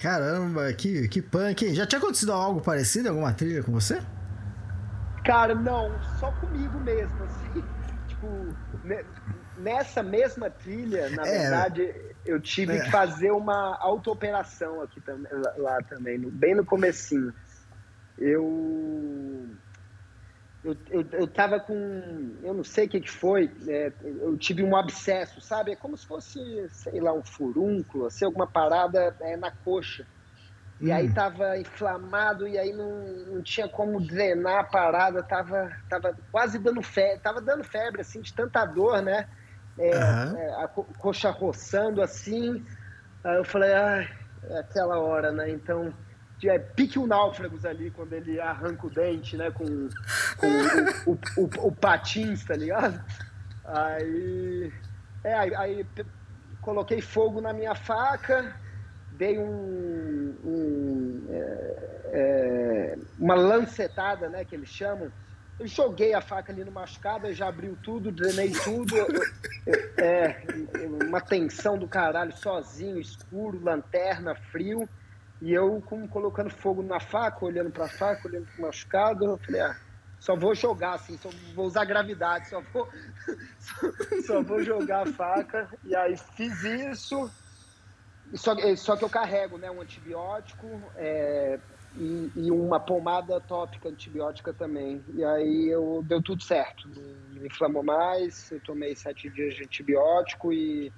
[0.00, 1.74] Caramba, que, que punk?
[1.74, 4.02] Já tinha acontecido algo parecido, alguma trilha com você?
[5.24, 7.64] Cara, não, só comigo mesmo, assim
[8.08, 8.26] tipo,
[9.56, 12.84] nessa mesma trilha, na é, verdade, eu tive é.
[12.84, 17.32] que fazer uma auto-operação aqui também, lá também, bem no comecinho.
[18.16, 19.48] Eu,
[20.62, 24.62] eu, eu, eu tava com, eu não sei o que que foi, é, eu tive
[24.62, 25.72] um abscesso, sabe?
[25.72, 26.38] É como se fosse,
[26.70, 30.06] sei lá, um furúnculo, assim, alguma parada é, na coxa.
[30.80, 30.94] E hum.
[30.94, 36.58] aí tava inflamado e aí não, não tinha como drenar a parada, tava, tava quase
[36.58, 39.28] dando febre, tava dando febre, assim, de tanta dor, né?
[39.78, 40.36] É, uhum.
[40.36, 42.64] é, a co coxa roçando assim.
[43.22, 44.08] Aí eu falei, ah,
[44.44, 45.50] é aquela hora, né?
[45.50, 45.92] Então,
[46.44, 49.50] é, pique o náufragos ali quando ele arranca o dente, né?
[49.50, 49.64] Com,
[50.36, 53.02] com o, o, o, o, patins, tá ligado?
[53.64, 54.72] Aí,
[55.22, 55.86] é, aí, aí
[56.60, 58.54] coloquei fogo na minha faca
[59.16, 61.76] dei um, um é,
[62.12, 65.10] é, uma lancetada, né, que eles chamam.
[65.58, 68.94] Eu joguei a faca ali no machucado, já abriu tudo, drenei tudo.
[69.96, 70.42] É,
[71.06, 74.88] uma tensão do caralho, sozinho, escuro, lanterna, frio.
[75.40, 79.24] E eu com, colocando fogo na faca, olhando pra faca, olhando pro machucado.
[79.24, 79.76] Eu falei, ah,
[80.18, 82.88] só vou jogar, assim, só vou usar gravidade, só vou,
[83.58, 83.92] só,
[84.26, 85.68] só vou jogar a faca.
[85.84, 87.30] E aí fiz isso
[88.34, 91.58] só, só que eu carrego né, um antibiótico é,
[91.96, 95.04] e, e, uma pomada tópica antibiótica também.
[95.14, 96.88] E aí eu, deu tudo certo.
[96.88, 100.92] Não me inflamou mais, eu tomei sete dias de antibiótico e,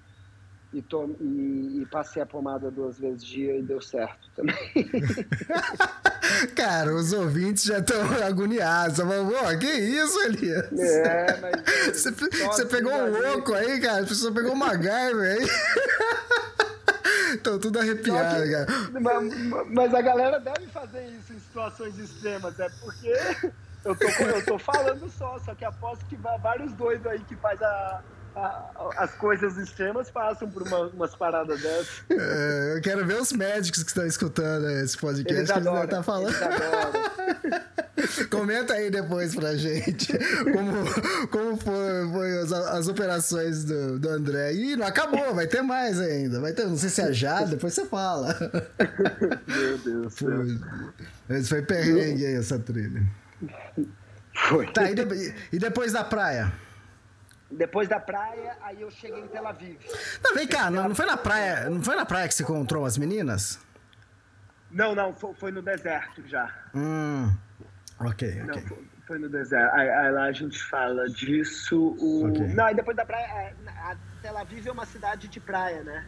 [0.72, 4.56] e, to, e, e passei a pomada duas vezes dia e deu certo também.
[6.54, 8.98] Cara, os ouvintes já estão agoniados.
[8.98, 10.72] Mas, que isso, Elias?
[10.78, 11.56] É, mas.
[11.96, 14.04] Você, você pegou um louco aí, cara?
[14.04, 15.46] Você pegou uma MacGyver aí.
[17.34, 18.66] Estão tudo arrepiado, que, cara.
[19.00, 23.12] Mas, mas, a galera deve fazer isso em situações extremas, é porque
[23.84, 27.60] eu tô, eu tô falando só, só que aposto que vários doidos aí que faz
[27.62, 28.02] a,
[28.96, 32.02] as coisas extremas passam por uma, umas paradas dessas.
[32.10, 35.90] É, eu quero ver os médicos que estão escutando esse podcast eles que adoram, eles
[35.90, 36.36] devem estar falando.
[38.30, 40.12] Comenta aí depois pra gente
[40.52, 44.52] como, como foi, foi as, as, operações do, do André.
[44.54, 46.38] E não acabou, vai ter mais ainda.
[46.40, 48.36] Vai ter, não sei se é já, depois você fala.
[49.46, 50.14] Meu Deus.
[50.14, 50.58] Foi,
[51.28, 53.02] mas foi perrengue aí essa trilha.
[54.48, 54.70] Foi.
[54.72, 56.52] Tá, e, de, e depois da praia?
[57.50, 59.78] Depois da praia, aí eu cheguei em Tel Aviv.
[60.22, 62.84] Não, vem cá, não, não, foi na praia, não foi na praia que você encontrou
[62.84, 63.60] as meninas?
[64.70, 66.52] Não, não, foi, foi no deserto já.
[66.74, 67.32] Hum,
[68.00, 68.44] ok, ok.
[68.44, 69.72] Não, foi, foi no deserto.
[69.74, 71.96] Aí, aí, lá a gente fala disso.
[72.00, 72.28] O...
[72.28, 72.48] Okay.
[72.48, 76.04] Não, aí depois da praia, a Tel Aviv é uma cidade de praia, né?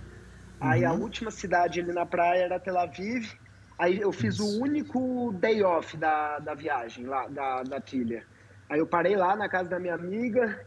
[0.60, 0.68] Uhum.
[0.68, 1.02] Aí a uhum.
[1.02, 3.32] última cidade ali na praia era Tel Aviv.
[3.78, 4.44] Aí eu fiz Isso.
[4.44, 8.26] o único day off da, da viagem, lá, da, da trilha.
[8.68, 10.66] Aí eu parei lá na casa da minha amiga,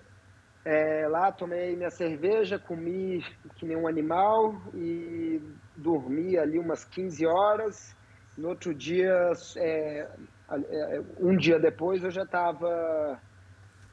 [0.63, 5.41] é, lá tomei minha cerveja, comi que nem um animal e
[5.75, 7.95] dormi ali umas 15 horas.
[8.37, 10.07] No outro dia, é,
[10.49, 13.19] é, um dia depois, eu já estava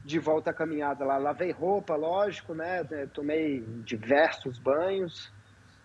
[0.05, 1.17] de volta à caminhada lá.
[1.17, 2.85] Lavei roupa, lógico, né?
[2.91, 5.31] É, tomei diversos banhos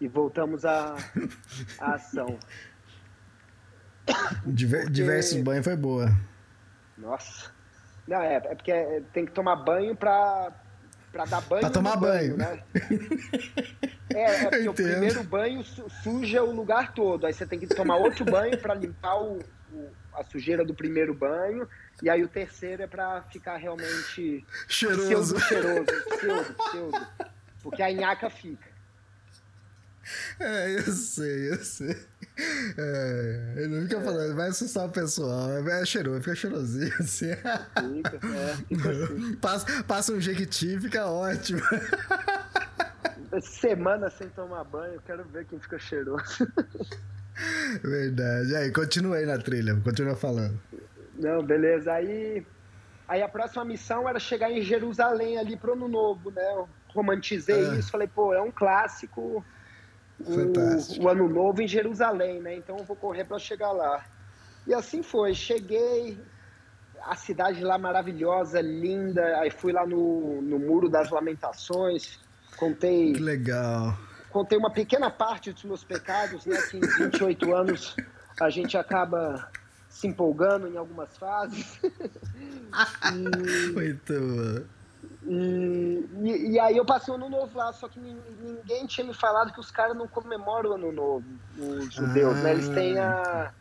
[0.01, 0.95] e voltamos à,
[1.81, 2.39] à ação.
[4.47, 4.93] Diver, porque...
[4.93, 6.09] Diversos banhos foi boa.
[6.99, 7.51] Nossa.
[8.07, 10.53] Não, é, é porque tem que tomar banho para
[11.15, 11.71] para dar banho.
[11.71, 12.37] Tomar banho.
[12.37, 12.37] banho.
[12.37, 12.63] né?
[14.11, 17.27] É, é porque o primeiro banho suja o lugar todo.
[17.27, 19.41] Aí você tem que tomar outro banho para limpar o,
[19.73, 21.67] o, a sujeira do primeiro banho.
[22.01, 25.41] E aí o terceiro é para ficar realmente cheiroso.
[25.41, 27.07] cheiroso, pseudo, pseudo.
[27.61, 28.69] Porque a nhaca fica.
[30.39, 31.97] É, eu sei, eu sei.
[32.37, 35.51] É, ele não fica falando, vai assustar o pessoal.
[35.53, 37.31] É, é cheiroso, fica cheirosinho assim.
[37.31, 39.37] Fica, é, fica assim.
[39.37, 41.61] Passa, passa um jequiti, fica ótimo.
[43.41, 46.47] Semana sem tomar banho, quero ver quem fica cheiroso.
[47.83, 48.55] Verdade.
[48.57, 50.61] Aí, continua aí na trilha, continua falando.
[51.17, 51.93] Não, beleza.
[51.93, 52.45] Aí,
[53.09, 56.43] aí a próxima missão era chegar em Jerusalém ali pro Ano Novo, né?
[56.53, 57.75] Eu romantizei ah.
[57.75, 59.45] isso, falei, pô, é um clássico
[60.27, 62.57] o, o, Ano Novo em Jerusalém, né?
[62.57, 64.05] Então eu vou correr para chegar lá.
[64.67, 65.35] E assim foi.
[65.35, 66.19] Cheguei,
[67.03, 69.39] a cidade lá maravilhosa, linda.
[69.39, 72.19] Aí fui lá no, no Muro das Lamentações,
[72.57, 73.13] contei.
[73.13, 73.97] Que legal.
[74.31, 76.61] Contei uma pequena parte dos meus pecados, né?
[76.71, 77.97] Que em 28 anos
[78.41, 79.49] a gente acaba
[79.89, 81.79] se empolgando em algumas fases.
[83.13, 83.71] e...
[83.73, 84.84] Muito bom.
[85.27, 89.15] E, e, e, aí eu passei o ano novo lá, só que ninguém tinha me
[89.15, 91.25] falado que os caras não comemoram o ano novo,
[91.59, 92.43] os judeus, ah.
[92.43, 92.53] né?
[92.53, 93.53] Eles têm a,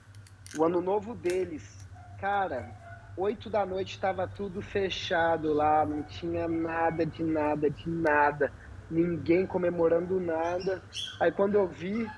[0.57, 1.87] o ano novo deles.
[2.19, 2.69] Cara,
[3.15, 8.51] oito da noite estava tudo fechado lá, não tinha nada de nada de nada,
[8.91, 10.81] ninguém comemorando nada.
[11.19, 12.09] Aí quando eu vi,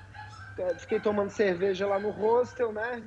[0.58, 3.02] eh, fiquei tomando cerveja lá no hostel, né?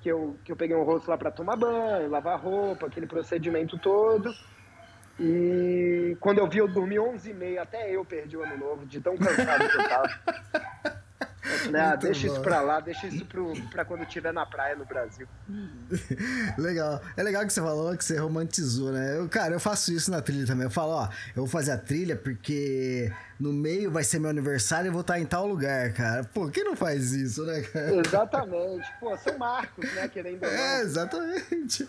[0.00, 3.78] Que eu, que eu peguei um hostel lá para tomar banho, lavar roupa, aquele procedimento
[3.78, 4.32] todo.
[5.18, 8.84] E quando eu vi, eu dormi 11 e meia, até eu perdi o ano novo,
[8.84, 11.00] de tão cansado que eu tava.
[11.70, 11.80] né?
[11.80, 12.32] Ah, deixa bom.
[12.34, 15.26] isso pra lá, deixa isso pro, pra quando estiver na praia no Brasil.
[16.58, 17.00] legal.
[17.16, 19.18] É legal que você falou que você romantizou, né?
[19.18, 20.64] Eu, cara, eu faço isso na trilha também.
[20.64, 24.86] Eu falo, ó, eu vou fazer a trilha porque no meio vai ser meu aniversário
[24.86, 26.24] e eu vou estar em tal lugar, cara.
[26.24, 27.94] Pô, quem não faz isso, né, cara?
[27.96, 28.92] Exatamente.
[28.98, 30.58] Pô, são marcos, né, querendo ou não.
[30.58, 31.88] É, exatamente.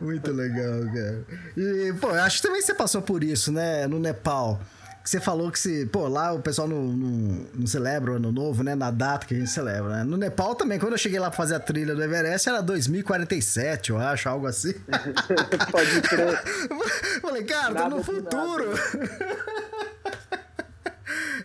[0.00, 1.24] Muito legal, cara.
[1.56, 4.60] E, pô, acho que também você passou por isso, né, no Nepal
[5.06, 8.32] que você falou que se, pô, lá o pessoal não, não, não, celebra o ano
[8.32, 8.74] novo, né?
[8.74, 10.02] Na data que a gente celebra, né?
[10.02, 13.90] No Nepal também, quando eu cheguei lá pra fazer a trilha do Everest, era 2047,
[13.90, 14.74] eu acho, algo assim.
[15.70, 16.42] Pode crer.
[17.22, 18.72] Falei, cara, nada tô no futuro.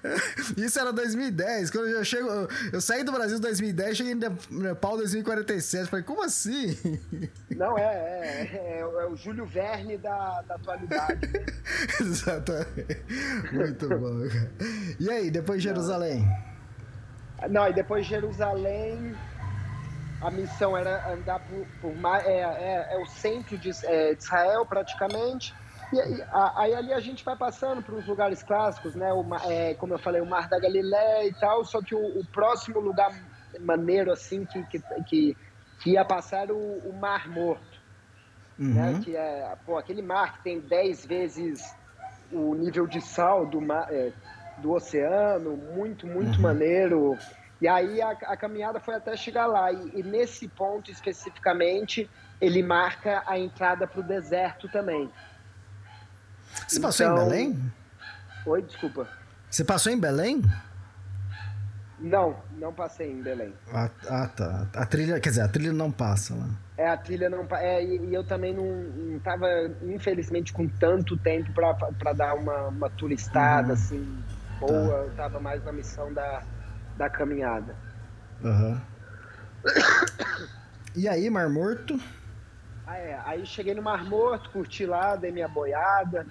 [0.58, 1.70] Isso era 2010.
[1.70, 2.28] Quando eu chego.
[2.72, 5.90] Eu saí do Brasil em 2010, cheguei no Nepal em 2047.
[5.90, 6.78] Falei, como assim?
[7.52, 11.30] Não, é, é, é, é o Júlio Verne da, da atualidade.
[12.00, 13.04] Exatamente.
[13.52, 14.52] Muito bom, cara.
[15.00, 16.28] E aí, depois de Jerusalém?
[17.50, 19.16] Não, e depois de Jerusalém,
[20.22, 21.94] a missão era andar por, por
[22.26, 25.54] é, é, é, o centro de, é, de Israel, praticamente.
[25.94, 26.24] E aí,
[26.56, 29.12] aí, ali a gente vai passando para os lugares clássicos, né?
[29.12, 32.26] O, é, como eu falei, o Mar da Galileia e tal, só que o, o
[32.28, 33.12] próximo lugar
[33.60, 35.38] maneiro, assim, que, que, que,
[35.80, 37.82] que ia passar era o, o Mar Morto.
[38.58, 38.74] Uhum.
[38.74, 39.02] Né?
[39.04, 41.76] Que é, pô, aquele mar que tem 10 vezes
[42.32, 44.14] o nível de sal do, mar, é,
[44.60, 46.42] do oceano, muito, muito uhum.
[46.42, 47.18] maneiro.
[47.60, 49.72] E aí a, a, caminhada foi até chegar lá.
[49.72, 55.12] E, e nesse ponto especificamente, ele marca a entrada para o deserto também.
[56.68, 56.90] Você então...
[56.90, 57.74] passou em então- Belém?
[58.46, 59.08] Oi, desculpa.
[59.50, 60.42] Você passou em Belém?
[62.00, 63.54] Não, não passei em Belém.
[63.72, 64.68] Ah, ah, tá.
[64.74, 66.50] A trilha, quer dizer, a trilha não passa lá.
[66.76, 69.48] É, a trilha não é, e, e eu também não, não tava,
[69.84, 73.74] infelizmente, com tanto tempo para dar uma, uma turistada, uhum.
[73.74, 74.24] assim,
[74.60, 74.72] boa.
[74.72, 74.98] Tá.
[75.04, 76.42] Eu tava mais na missão da,
[76.98, 77.76] da caminhada.
[78.44, 78.82] Uhum.
[80.96, 82.00] e aí, Mar Morto?
[82.88, 83.22] Ah, é.
[83.26, 86.26] Aí cheguei no Mar Morto, curti lá, dei minha boiada.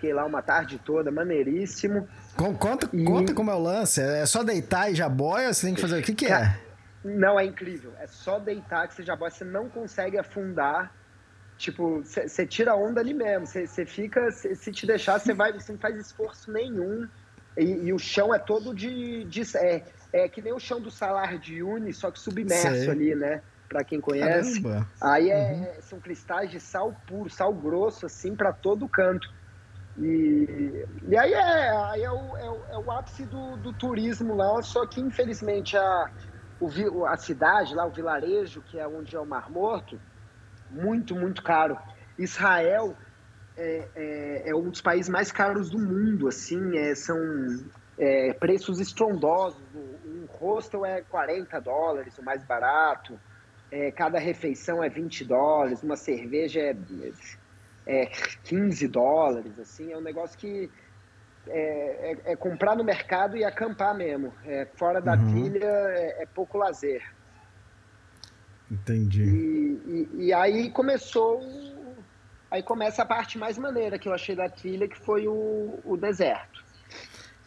[0.00, 2.08] Fiquei lá uma tarde toda, maneiríssimo.
[2.34, 3.04] Conta, e...
[3.04, 4.00] conta como é o lance.
[4.00, 5.52] É só deitar e já boia?
[5.52, 6.58] Você tem que fazer o que, que é?
[7.04, 7.92] Não, é incrível.
[8.00, 9.30] É só deitar que você já boia.
[9.30, 10.90] Você não consegue afundar.
[11.58, 13.46] Tipo, você tira a onda ali mesmo.
[13.46, 14.32] Você fica.
[14.32, 15.52] Cê, se te deixar, você vai.
[15.52, 17.06] Você não faz esforço nenhum.
[17.58, 19.24] E, e, o chão é todo de.
[19.24, 19.84] de é,
[20.14, 22.88] é que nem o chão do Salar de Uni, só que submerso Sei.
[22.88, 23.42] ali, né?
[23.68, 24.60] para quem conhece.
[24.60, 24.88] Caramba.
[25.00, 25.82] Aí é, uhum.
[25.82, 29.32] são cristais de sal puro, sal grosso, assim, para todo canto.
[29.98, 34.34] E, e aí, é, aí é, o, é, o, é o ápice do, do, turismo
[34.34, 36.10] lá, só que infelizmente a,
[36.60, 40.00] o, a cidade lá, o vilarejo, que é onde é o Mar Morto,
[40.70, 41.76] muito, muito caro.
[42.18, 42.96] Israel
[43.56, 47.18] é, é, é um dos países mais caros do mundo, assim, é, são
[47.98, 49.60] é, preços estrondosos.
[49.74, 53.18] Um hostel é 40 dólares, o mais barato
[53.70, 56.74] é, cada refeição é 20 dólares, uma cerveja é
[57.86, 58.06] é
[58.44, 60.70] 15 dólares, assim, é um negócio que
[61.46, 64.32] é, é, é comprar no mercado e acampar mesmo.
[64.44, 65.30] É, fora da uhum.
[65.30, 67.02] trilha é, é, pouco lazer.
[68.70, 69.24] Entendi.
[69.24, 71.40] E, e, e, aí começou.
[72.50, 75.96] Aí começa a parte mais maneira que eu achei da trilha, que foi o, o
[75.96, 76.64] deserto.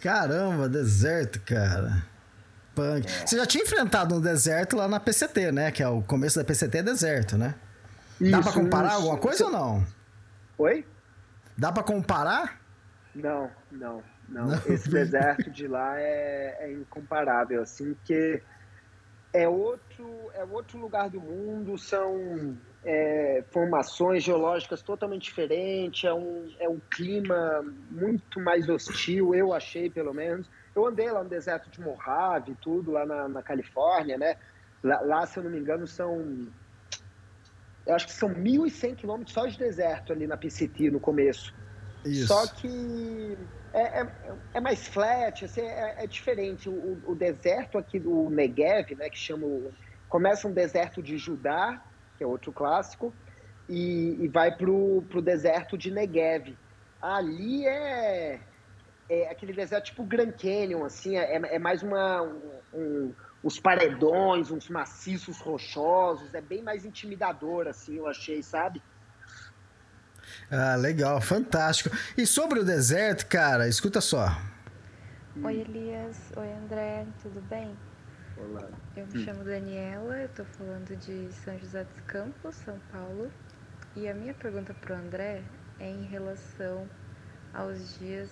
[0.02, 2.06] Caramba, deserto, cara.
[2.76, 3.08] Punk.
[3.08, 3.26] É.
[3.26, 5.72] Você já tinha enfrentado um deserto lá na PCT, né?
[5.72, 7.56] Que é o começo da PCT é deserto, né?
[8.20, 8.96] Isso, Dá pra comparar isso.
[8.98, 9.86] alguma coisa ou não?
[10.58, 10.86] Oi?
[11.58, 12.62] Dá pra comparar?
[13.14, 14.48] Não, não, não.
[14.48, 14.56] não.
[14.68, 18.42] Esse deserto de lá é, é incomparável, assim, que
[19.34, 26.54] é outro, é outro lugar do mundo, são é, formações geológicas totalmente diferentes, é um,
[26.60, 30.48] é um clima muito mais hostil, eu achei pelo menos.
[30.76, 34.38] Eu andei lá no deserto de Mojave, tudo lá na, na Califórnia, né?
[34.84, 36.48] Lá, lá, se eu não me engano, são.
[37.86, 41.54] Eu acho que são 1.100 quilômetros só de deserto ali na PCT no começo.
[42.06, 42.28] Isso.
[42.28, 43.38] Só que
[43.74, 44.08] é, é,
[44.54, 46.70] é, mais flat, assim, é, é diferente.
[46.70, 49.48] O, o, deserto aqui do Negev, né, que chama.
[50.08, 51.82] Começa um deserto de Judá,
[52.18, 53.14] que é outro clássico,
[53.68, 56.56] e, e vai para o deserto de Negev.
[57.02, 58.40] Ali é,
[59.10, 62.22] é aquele deserto tipo Grand Canyon, assim, é, é mais uma.
[62.22, 62.40] Um,
[62.74, 63.14] um,
[63.44, 68.82] os paredões, uns maciços rochosos, é bem mais intimidador, assim, eu achei, sabe?
[70.50, 71.96] Ah, legal, fantástico.
[72.18, 74.30] E sobre o deserto, cara, escuta só.
[75.44, 76.32] Oi, Elias.
[76.38, 77.06] Oi, André.
[77.22, 77.76] Tudo bem?
[78.38, 78.70] Olá.
[78.96, 83.32] Eu me chamo Daniela, eu tô falando de São José dos Campos, São Paulo.
[83.96, 85.44] E a minha pergunta pro André
[85.80, 86.88] é em relação
[87.54, 88.32] aos dias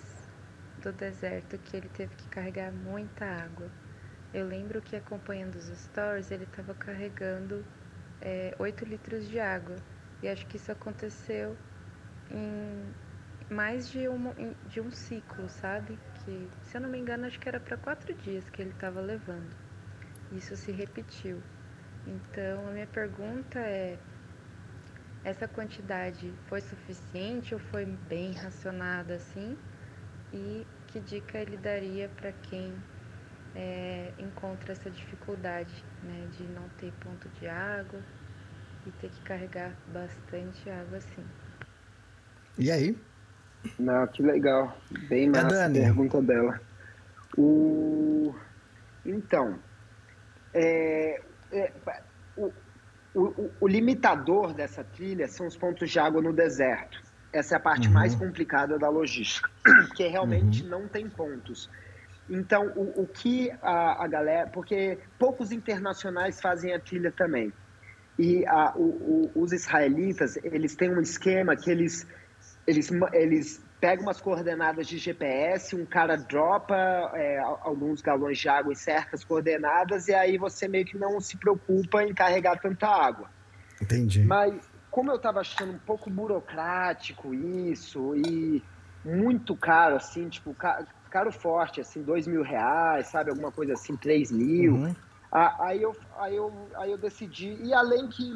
[0.82, 3.70] do deserto que ele teve que carregar muita água.
[4.32, 7.64] Eu lembro que acompanhando os stories, ele estava carregando
[8.20, 9.76] é, 8 litros de água.
[10.22, 11.56] E acho que isso aconteceu
[12.30, 12.94] em
[13.52, 14.32] mais de um,
[14.68, 15.98] de um ciclo, sabe?
[16.24, 19.00] Que, se eu não me engano, acho que era para quatro dias que ele estava
[19.00, 19.54] levando.
[20.32, 21.42] Isso se repetiu.
[22.06, 23.98] Então, a minha pergunta é:
[25.24, 29.58] essa quantidade foi suficiente ou foi bem racionada assim?
[30.32, 32.74] E que dica ele daria para quem
[33.54, 38.00] é, encontra essa dificuldade né, de não ter ponto de água
[38.86, 41.24] e ter que carregar bastante água assim?
[42.58, 42.96] E aí?
[43.78, 44.76] Não, que legal.
[45.08, 46.60] Bem massa a pergunta dela.
[47.36, 48.34] O...
[49.04, 49.58] Então,
[50.52, 51.20] é,
[51.52, 51.72] é,
[52.36, 52.52] o,
[53.14, 57.00] o, o, limitador dessa trilha são os pontos de água no deserto.
[57.32, 57.94] Essa é a parte uhum.
[57.94, 59.50] mais complicada da logística,
[59.88, 60.68] porque realmente uhum.
[60.68, 61.70] não tem pontos.
[62.28, 64.48] Então, o, o que a, a, galera.
[64.48, 67.52] Porque poucos internacionais fazem a trilha também.
[68.18, 72.06] E a, o, os israelitas, eles têm um esquema que eles
[72.66, 76.76] eles, eles pegam umas coordenadas de GPS, um cara dropa
[77.14, 81.36] é, alguns galões de água em certas coordenadas e aí você meio que não se
[81.36, 83.28] preocupa em carregar tanta água.
[83.80, 84.22] Entendi.
[84.24, 84.54] Mas
[84.90, 88.62] como eu estava achando um pouco burocrático isso e
[89.04, 90.54] muito caro, assim, tipo,
[91.12, 93.30] caro forte, assim, dois mil reais, sabe?
[93.30, 94.76] Alguma coisa assim, três mil.
[94.76, 94.94] Uhum.
[95.30, 98.32] Aí, eu, aí, eu, aí eu decidi, e além que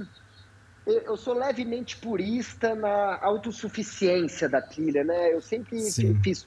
[0.86, 5.34] eu sou levemente purista na autossuficiência da trilha, né?
[5.34, 6.20] Eu sempre Sim.
[6.22, 6.46] fiz.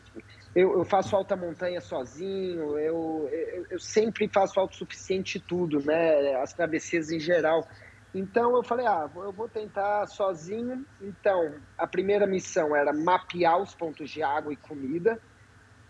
[0.56, 6.36] Eu, eu, faço alta montanha sozinho, eu, eu, eu sempre faço autossuficiente tudo, né?
[6.36, 7.68] As travessias em geral.
[8.14, 10.86] Então eu falei, ah, eu vou tentar sozinho.
[11.00, 15.20] Então, a primeira missão era mapear os pontos de água e comida.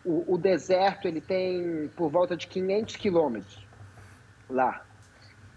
[0.05, 3.69] O, o deserto ele tem por volta de 500 quilômetros
[4.49, 4.83] lá.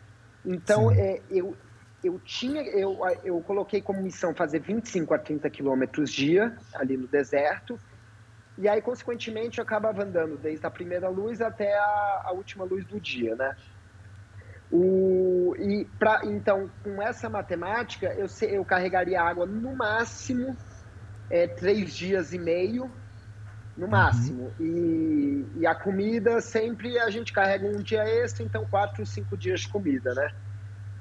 [0.44, 1.56] Então, é, eu,
[2.02, 7.08] eu tinha, eu, eu coloquei como missão fazer 25 a 30 quilômetros dia ali no
[7.08, 7.80] deserto.
[8.58, 12.84] E aí, consequentemente, eu acabava andando desde a primeira luz até a, a última luz
[12.84, 13.56] do dia, né?
[14.70, 20.56] O, e pra, então, com essa matemática, eu, eu carregaria água no máximo
[21.30, 22.90] é, três dias e meio,
[23.76, 24.52] no máximo.
[24.58, 24.66] Uhum.
[24.66, 29.60] E, e a comida, sempre a gente carrega um dia extra, então quatro, cinco dias
[29.60, 30.28] de comida, né?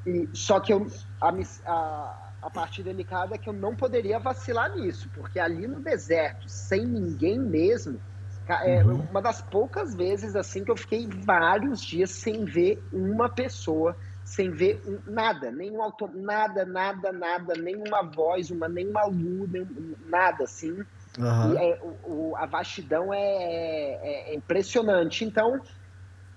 [0.06, 0.88] E, só que eu,
[1.22, 1.34] a,
[1.66, 6.50] a, a parte delicada é que eu não poderia vacilar nisso, porque ali no deserto,
[6.50, 8.00] sem ninguém mesmo,
[8.48, 9.08] é uhum.
[9.10, 13.96] uma das poucas vezes assim que eu fiquei vários dias sem ver uma pessoa,
[14.26, 19.66] sem ver nada, nenhum auto, nada, nada, nada, nenhuma voz, uma, nenhuma luz, nem,
[20.06, 20.76] nada assim.
[21.18, 21.58] Uhum.
[21.58, 25.24] É, o, o, a vastidão é, é, é, impressionante.
[25.24, 25.62] Então,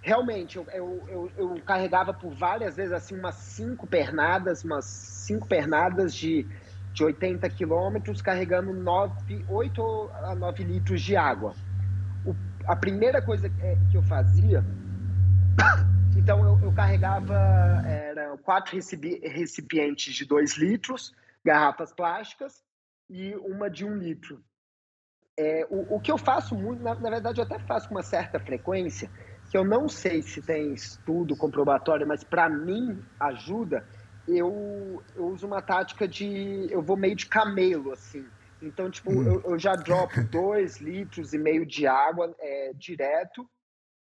[0.03, 5.49] realmente, eu, eu, eu, eu, carregava por várias vezes assim umas cinco pernadas, umas cinco
[5.49, 6.47] pernadas de,
[6.93, 11.55] de 80 quilômetros, carregando 9, 8 a 9 litros de água
[12.67, 14.65] a primeira coisa é, que eu fazia,
[16.17, 17.35] então eu, carregava
[17.87, 21.15] era quatro recipientes de dois litros,
[21.45, 22.65] garrafas plásticas
[23.09, 24.43] e uma de um litro.
[25.39, 28.03] É, o, o, que eu faço muito, na, na, verdade, eu até faço com uma
[28.03, 29.11] certa frequência,
[29.51, 33.87] que eu não sei se tem estudo comprobatório, mas para mim ajuda.
[34.27, 36.67] Eu, eu uso uma tática de.
[36.71, 38.27] Eu vou meio de camelo, assim.
[38.61, 39.23] Então, tipo, hum.
[39.23, 43.49] eu, eu, já dropo dois litros e meio de água é, direto.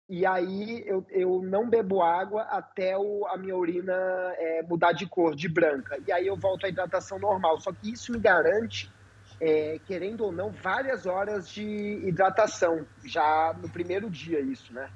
[0.08, 3.94] E aí eu, eu não bebo água até o, a minha urina
[4.36, 5.98] é, mudar de cor, de branca.
[6.06, 7.58] E aí eu volto à hidratação normal.
[7.58, 8.92] Só que isso me garante,
[9.40, 11.62] é, querendo ou não, várias horas de
[12.06, 12.86] hidratação.
[13.04, 14.88] Já no primeiro dia, isso, né?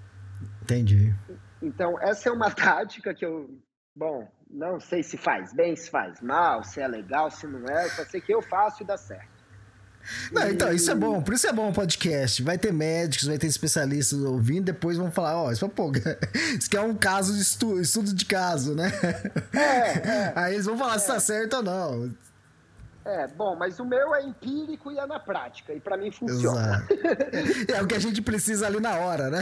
[0.63, 1.15] Entendi.
[1.63, 3.51] Então, essa é uma tática que eu.
[3.95, 7.89] Bom, não sei se faz bem, se faz mal, se é legal, se não é.
[7.89, 9.39] Só sei que eu faço e dá certo.
[10.33, 12.43] Não, então, isso é bom, por isso é bom o podcast.
[12.43, 15.91] Vai ter médicos, vai ter especialistas ouvindo, depois vão falar, ó, oh, isso, pô,
[16.59, 18.91] isso aqui é um caso de estudo, estudo de caso, né?
[19.53, 20.99] É, é, Aí eles vão falar é.
[20.99, 22.11] se tá certo ou não.
[23.05, 26.87] É, bom, mas o meu é empírico e é na prática, e para mim funciona.
[27.75, 29.41] É o que a gente precisa ali na hora, né?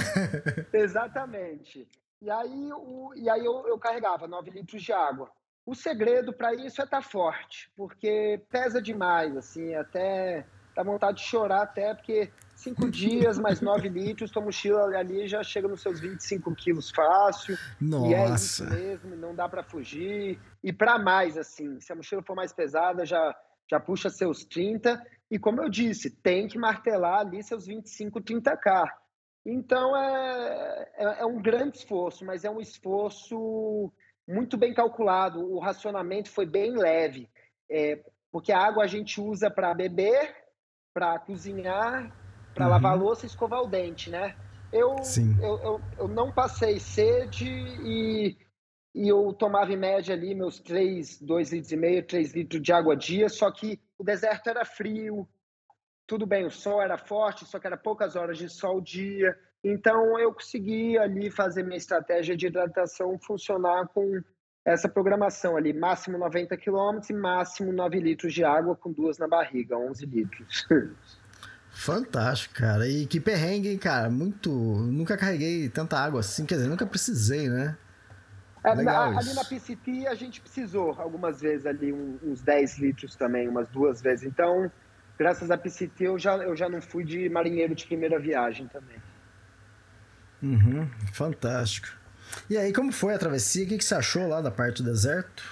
[0.73, 1.89] Exatamente.
[2.21, 5.31] E aí, o, e aí eu, eu carregava 9 litros de água.
[5.65, 10.47] O segredo para isso é estar tá forte, porque pesa demais, assim, até
[10.77, 15.43] dá vontade de chorar até, porque cinco dias mais nove litros, tua mochila ali já
[15.43, 17.57] chega nos seus 25 quilos fácil.
[17.81, 18.07] Nossa.
[18.07, 20.39] E é isso mesmo, não dá para fugir.
[20.63, 23.35] E para mais, assim, se a mochila for mais pesada, já,
[23.71, 25.05] já puxa seus 30.
[25.31, 28.89] E como eu disse, tem que martelar ali seus 25, 30K.
[29.45, 33.93] Então é, é, é um grande esforço, mas é um esforço
[34.27, 35.41] muito bem calculado.
[35.41, 37.29] O racionamento foi bem leve,
[37.71, 38.01] é,
[38.33, 40.35] porque a água a gente usa para beber,
[40.93, 42.13] para cozinhar,
[42.55, 42.71] para uhum.
[42.71, 44.35] lavar louça e escovar o dente, né?
[44.73, 44.97] Eu,
[45.41, 48.37] eu, eu, eu, não passei sede e,
[48.97, 52.73] e eu tomava em média ali meus 3, 2 litros e meio, 3 litros de
[52.73, 55.29] água a dia, só que o deserto era frio,
[56.07, 59.37] tudo bem, o sol era forte, só que era poucas horas de sol dia,
[59.69, 64.23] então, eu consegui ali fazer minha estratégia de hidratação funcionar com
[64.65, 69.27] essa programação ali, máximo 90 quilômetros e máximo 9 litros de água com duas na
[69.27, 70.67] barriga, 11 litros.
[71.71, 72.89] Fantástico, cara.
[72.89, 74.09] E que perrengue, cara?
[74.09, 74.51] Muito.
[74.51, 77.77] Nunca carreguei tanta água assim, quer dizer, nunca precisei, né?
[78.67, 83.49] É, na, ali na PCT a gente precisou algumas vezes ali, uns 10 litros também,
[83.49, 84.27] umas duas vezes.
[84.27, 84.71] Então,
[85.19, 89.01] graças à PCT eu já, eu já não fui de marinheiro de primeira viagem também.
[90.43, 91.89] Uhum, fantástico.
[92.51, 93.65] E aí, como foi a travessia?
[93.65, 95.45] O que, que você achou lá da parte do deserto?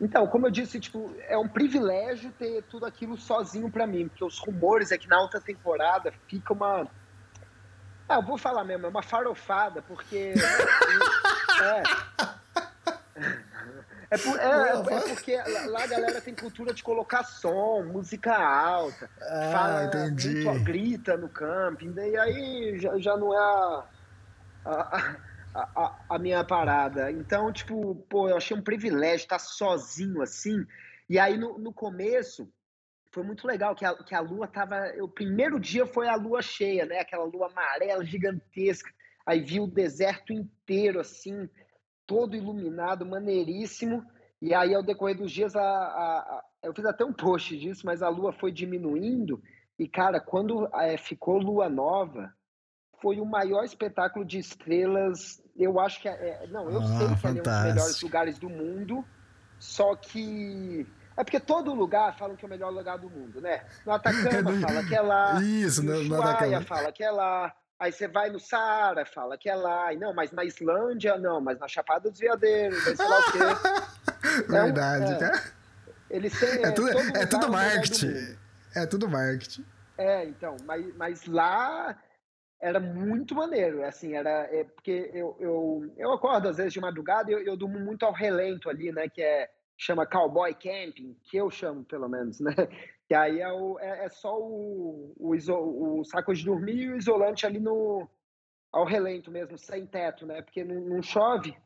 [0.00, 4.24] Então, como eu disse, tipo, é um privilégio ter tudo aquilo sozinho para mim, porque
[4.24, 6.86] os rumores é que na alta temporada fica uma.
[8.08, 10.34] Ah, eu vou falar mesmo, é uma farofada, porque.
[11.62, 11.82] é.
[14.10, 15.36] É, por, é, é, é, porque
[15.66, 20.44] lá a galera tem cultura de colocar som, música alta, ah, fala, entendi.
[20.44, 23.84] Muito, grita no camping, e aí já, já não é a,
[24.64, 25.14] a,
[25.54, 27.12] a, a, minha parada.
[27.12, 30.64] Então, tipo, pô, eu achei um privilégio estar sozinho assim.
[31.06, 32.50] E aí no, no começo
[33.12, 34.90] foi muito legal que a, que a lua tava.
[35.00, 37.00] O primeiro dia foi a lua cheia, né?
[37.00, 38.90] Aquela lua amarela gigantesca.
[39.28, 41.50] Aí vi o deserto inteiro assim
[42.06, 44.02] todo iluminado, maneiríssimo.
[44.40, 47.84] E aí, ao decorrer dos dias, a, a, a, eu fiz até um post disso,
[47.84, 49.42] mas a lua foi diminuindo.
[49.78, 52.32] E, cara, quando é, ficou lua nova,
[53.02, 55.42] foi o maior espetáculo de estrelas.
[55.54, 56.08] Eu acho que.
[56.08, 59.04] É, não, eu ah, sei que é um dos melhores lugares do mundo.
[59.58, 60.86] Só que.
[61.18, 63.66] É porque todo lugar falam que é o melhor lugar do mundo, né?
[63.84, 65.42] No Atacama fala que é lá.
[65.42, 66.62] Isso, no, no Atacama.
[66.62, 67.54] fala que é lá.
[67.78, 69.92] Aí você vai no Saara, fala que é lá.
[69.92, 73.38] E não, mas na Islândia, não, mas na Chapada dos Veadeiros, sei lá o quê.
[74.48, 75.58] Verdade, é.
[76.10, 78.36] Eles têm, é, tudo, é tudo marketing.
[78.74, 79.64] É tudo marketing.
[79.96, 81.96] É, então, mas, mas lá
[82.60, 87.30] era muito maneiro, assim, era, é, porque eu, eu, eu acordo às vezes de madrugada
[87.30, 91.36] e eu, eu durmo muito ao relento ali, né, que é chama Cowboy Camping, que
[91.36, 92.52] eu chamo pelo menos, né?
[93.08, 96.90] Que aí é, o, é, é só o, o, iso, o, saco de dormir e
[96.90, 98.06] o isolante ali no
[98.70, 100.42] ao relento mesmo, sem teto, né?
[100.42, 101.56] Porque não, não chove.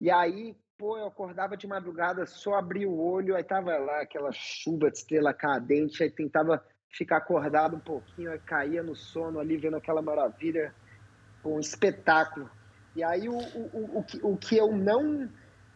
[0.00, 4.32] E aí, pô, eu acordava de madrugada, só abria o olho, aí tava lá aquela
[4.32, 9.58] chuva de estrela cadente, aí tentava ficar acordado um pouquinho, aí caía no sono ali,
[9.58, 10.74] vendo aquela maravilha,
[11.44, 12.50] um espetáculo.
[12.94, 15.30] E aí o, o, o, que, o que eu não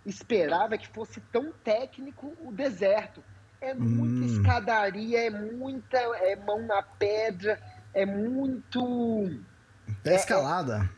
[0.06, 3.22] esperava é que fosse tão técnico o deserto.
[3.60, 4.26] É muita hum.
[4.26, 7.60] escadaria, é muita é mão na pedra,
[7.92, 8.80] é muito.
[10.04, 10.88] É, é escalada.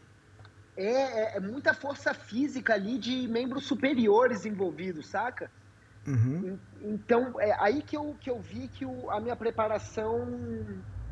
[0.77, 5.51] É, é, é, muita força física ali de membros superiores envolvidos, saca?
[6.07, 6.59] Uhum.
[6.81, 10.27] Então, é aí que eu, que eu vi que o, a minha preparação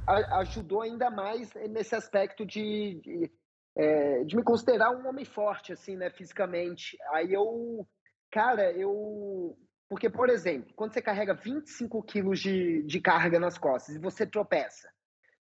[0.07, 3.31] a, ajudou ainda mais nesse aspecto de, de,
[3.77, 6.97] é, de, me considerar um homem forte, assim, né, fisicamente.
[7.13, 7.87] Aí eu,
[8.31, 9.57] cara, eu.
[9.91, 14.25] Porque, por exemplo, quando você carrega 25 quilos de, de carga nas costas e você
[14.25, 14.89] tropeça,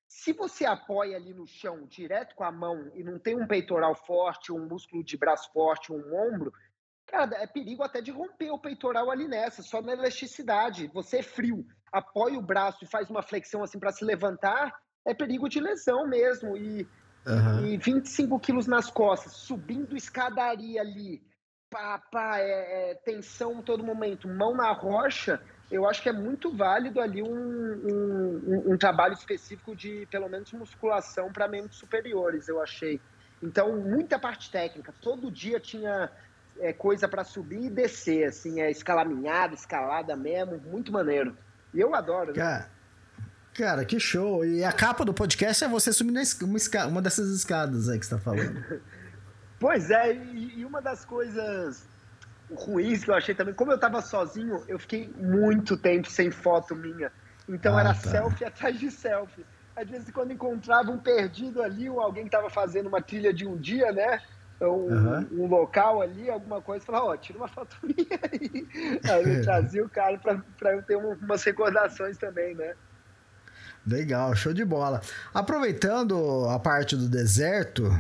[0.08, 3.94] se você apoia ali no chão direto com a mão e não tem um peitoral
[3.94, 6.52] forte, um músculo de braço forte, um ombro,
[7.10, 10.88] Cara, é perigo até de romper o peitoral ali nessa, só na elasticidade.
[10.94, 14.72] Você é frio, apoia o braço e faz uma flexão assim para se levantar,
[15.04, 16.56] é perigo de lesão mesmo.
[16.56, 16.86] E,
[17.26, 17.66] uhum.
[17.66, 21.20] e 25 quilos nas costas, subindo escadaria ali,
[21.70, 25.40] pá, pá, é, é, tensão todo momento, mão na rocha,
[25.70, 30.52] eu acho que é muito válido ali um, um, um trabalho específico de, pelo menos,
[30.52, 33.00] musculação para membros superiores, eu achei.
[33.40, 34.92] Então, muita parte técnica.
[35.00, 36.10] Todo dia tinha
[36.58, 41.36] é coisa para subir e descer, assim, é escalaminhada, escalada mesmo, muito maneiro.
[41.72, 42.34] E eu adoro, né?
[42.34, 42.70] Cara,
[43.54, 44.44] cara, que show.
[44.44, 46.20] E a capa do podcast é você subir uma,
[46.56, 48.82] esca uma dessas escadas aí que você tá falando.
[49.60, 51.86] pois é, e, e uma das coisas
[52.52, 56.74] ruins que eu achei também, como eu tava sozinho, eu fiquei muito tempo sem foto
[56.74, 57.12] minha.
[57.48, 58.00] Então ah, era tá.
[58.00, 59.46] selfie atrás de selfie.
[59.76, 63.46] Às vezes, quando encontrava um perdido ali, ou alguém que tava fazendo uma trilha de
[63.46, 64.20] um dia, né?
[64.60, 65.26] um, uhum.
[65.32, 68.68] um, local ali, alguma coisa, falar, ó, oh, tira uma foto minha aí.
[69.10, 72.74] Aí eu trazia o cara para eu ter um, umas recordações também, né?
[73.86, 75.00] Legal, show de bola.
[75.32, 77.90] Aproveitando a parte do deserto.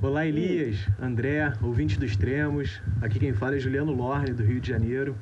[0.00, 2.80] Olá, Elias, André, ouvinte do Extremos.
[3.02, 5.16] Aqui quem fala é Juliano Lorne, do Rio de Janeiro.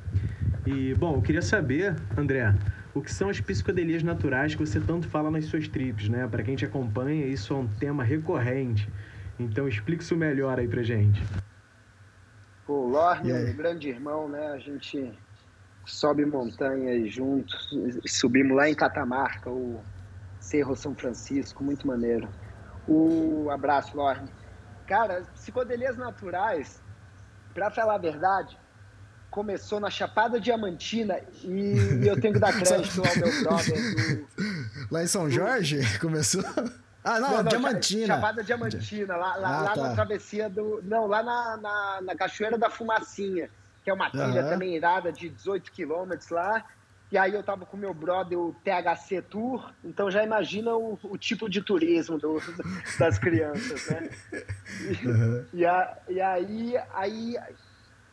[0.67, 2.55] E, bom, eu queria saber, André,
[2.93, 6.29] o que são as psicodelias naturais que você tanto fala nas suas trips, né?
[6.29, 8.87] Para quem te acompanha, isso é um tema recorrente.
[9.41, 11.23] Então explique isso melhor aí pra gente.
[12.69, 13.53] O Lorne, yeah.
[13.55, 14.49] grande irmão, né?
[14.49, 15.11] A gente
[15.87, 17.71] sobe montanhas juntos,
[18.07, 19.81] subimos lá em Catamarca, o
[20.39, 22.29] Cerro São Francisco, muito maneiro.
[22.87, 24.29] O abraço, Lorne.
[24.87, 26.81] Cara, psicodelias naturais,
[27.53, 28.57] para falar a verdade,
[29.31, 34.29] começou na Chapada Diamantina e, eu tenho que dar crédito ao meu brother do,
[34.91, 36.45] Lá em São Jorge começou?
[37.03, 38.15] Ah, não, não, não Diamantina.
[38.15, 39.83] Chapada Diamantina, lá, lá, ah, lá tá.
[39.83, 40.81] na travessia do.
[40.83, 43.49] Não, lá na, na, na, Cachoeira da Fumacinha,
[43.85, 44.51] que é uma trilha uhum.
[44.51, 46.65] também irada de 18 quilômetros lá.
[47.11, 51.17] E aí eu tava com meu brother, o THC Tour, então já imagina o, o
[51.17, 52.41] tipo de turismo do,
[52.99, 54.11] das crianças, né?
[54.81, 55.45] E, uhum.
[55.53, 57.37] e, a, e aí, aí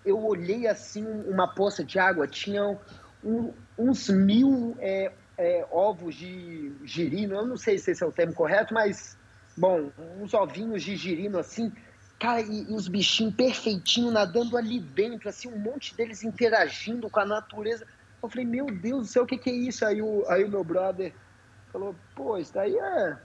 [0.05, 2.79] eu olhei assim uma poça de água, tinham
[3.23, 8.11] um, uns mil é, é, ovos de girino, eu não sei se esse é o
[8.11, 9.17] termo correto, mas,
[9.57, 11.71] bom, uns ovinhos de girino assim,
[12.19, 17.19] cara, e, e os bichinhos perfeitinhos nadando ali dentro, assim, um monte deles interagindo com
[17.19, 17.87] a natureza.
[18.23, 19.85] Eu falei, meu Deus do céu, o que, que é isso?
[19.85, 21.13] Aí o, aí o meu brother
[21.71, 23.17] falou, pô, isso daí é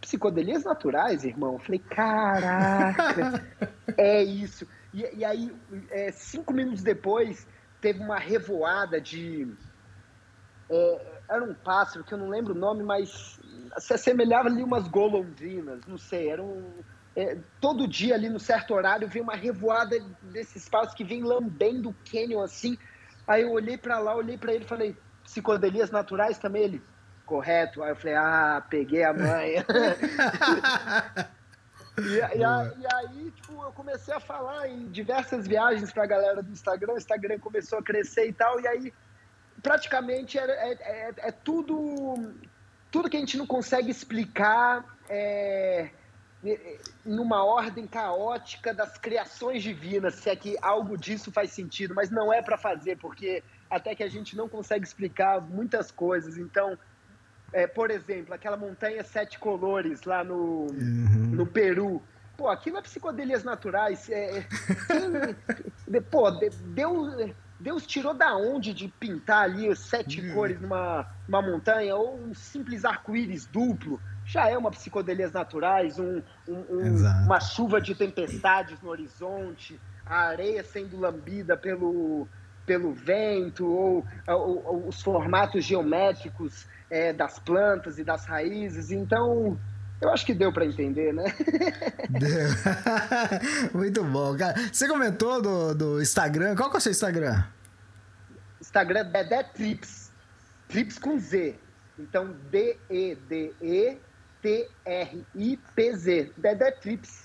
[0.00, 1.54] psicodelias naturais, irmão.
[1.54, 3.42] Eu falei, caraca,
[3.96, 4.68] é isso.
[4.92, 5.50] E, e aí,
[5.90, 7.48] é, cinco minutos depois,
[7.80, 9.48] teve uma revoada de.
[10.70, 13.40] É, era um pássaro que eu não lembro o nome, mas
[13.78, 16.84] se assemelhava ali umas golondrinas, não sei, era um,
[17.16, 21.90] é, todo dia ali no certo horário vem uma revoada desses pássaros que vem lambendo
[21.90, 22.76] o canyon assim.
[23.26, 26.64] Aí eu olhei para lá, olhei para ele e falei, psicodelias naturais também?
[26.64, 26.82] Ele,
[27.24, 27.82] correto.
[27.82, 29.64] Aí eu falei, ah, peguei a manha.
[31.98, 32.04] e,
[32.36, 36.50] e, a, e, aí, tipo, eu comecei a falar em diversas viagens pra galera do
[36.50, 38.92] Instagram, o Instagram começou a crescer e tal, e aí
[39.62, 42.34] praticamente é, é, é, é, tudo,
[42.90, 45.88] tudo que a gente não consegue explicar é,
[47.04, 52.32] numa ordem caótica das criações divinas, se é que algo disso faz sentido, mas não
[52.32, 56.36] é para fazer, porque até que a gente não consegue explicar muitas coisas.
[56.36, 56.78] Então,
[57.52, 61.30] é, por exemplo, aquela montanha sete colores lá no, uhum.
[61.32, 62.02] no Peru.
[62.36, 64.08] Pô, aquilo é psicodelias naturais.
[64.10, 64.44] É,
[64.88, 67.34] quem, pô, deu
[67.64, 70.34] Deus tirou da onde de pintar ali sete hum.
[70.34, 74.00] cores numa, numa montanha ou um simples arco-íris duplo?
[74.34, 80.22] Já é uma psicodelias naturais, um, um, um, uma chuva de tempestades no horizonte, a
[80.26, 82.26] areia sendo lambida pelo,
[82.66, 88.90] pelo vento, ou, ou, ou os formatos geométricos é, das plantas e das raízes.
[88.90, 89.56] Então,
[90.00, 91.26] eu acho que deu para entender, né?
[92.10, 92.48] Deu.
[93.72, 94.54] Muito bom, cara.
[94.72, 96.56] Você comentou do, do Instagram.
[96.56, 97.44] Qual que é o seu Instagram?
[98.60, 100.10] Instagram é Dedé Trips.
[100.66, 101.54] Trips com Z.
[101.96, 102.34] Então,
[104.44, 106.32] D-E-D-E-T-R-I-P-Z.
[106.36, 107.24] Dedé Trips.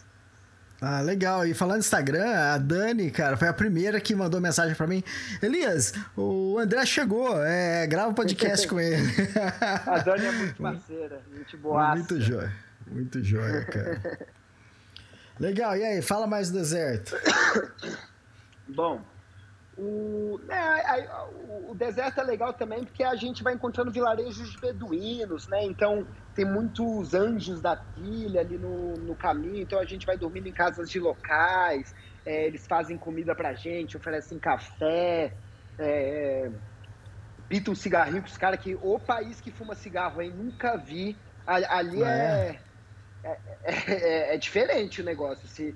[0.81, 1.45] Ah, legal.
[1.45, 5.03] E falando no Instagram, a Dani, cara, foi a primeira que mandou mensagem para mim.
[5.41, 9.03] Elias, o André chegou, é, grava um podcast com ele.
[9.85, 11.95] A Dani é muito parceira, gente boa.
[11.95, 12.53] Muito joia,
[12.87, 14.19] muito joia, cara.
[15.37, 17.13] legal, e aí, fala mais do deserto.
[18.69, 19.01] Bom,
[19.79, 21.07] o, né,
[21.47, 25.63] o, o, deserto é legal também porque a gente vai encontrando vilarejos beduínos, né?
[25.63, 26.05] Então
[26.35, 30.51] tem muitos anjos da trilha ali no, no caminho, então a gente vai dormindo em
[30.51, 35.33] casas de locais, é, eles fazem comida pra gente, oferecem café,
[35.77, 36.51] é,
[37.47, 40.33] pitam um cigarrinho com os caras que o país que fuma cigarro, hein?
[40.35, 41.15] Nunca vi.
[41.47, 42.59] Ali é,
[43.23, 45.47] é, é, é diferente o negócio.
[45.47, 45.73] Se,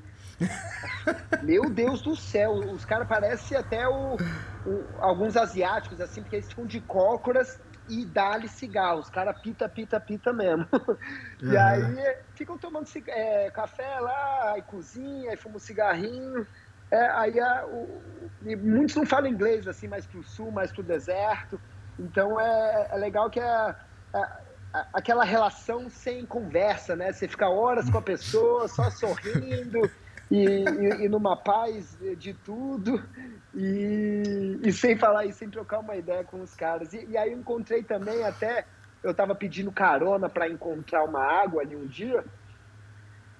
[1.43, 4.15] meu Deus do céu, os caras parecem até o,
[4.65, 8.99] o, alguns asiáticos, assim, porque eles ficam de cócoras e dá-lhe cigarro.
[8.99, 10.67] Os caras pita, pita, pita mesmo.
[10.71, 10.97] Uhum.
[11.51, 16.47] E aí ficam tomando é, café lá, aí cozinha, aí fumam um cigarrinho.
[16.89, 18.01] É, aí a, o,
[18.41, 21.59] muitos não falam inglês, assim, mais pro sul, mais pro deserto.
[21.99, 23.75] Então é, é legal que é,
[24.13, 24.27] é
[24.93, 27.11] aquela relação sem conversa, né?
[27.11, 29.89] Você fica horas com a pessoa, só sorrindo
[30.33, 32.99] e, e, e, numa paz de tudo,
[33.53, 36.91] e, e, sem falar e sem trocar uma ideia com os caras.
[36.91, 38.65] E, aí eu encontrei também até,
[39.03, 42.25] eu estava pedindo carona para encontrar uma água ali um dia,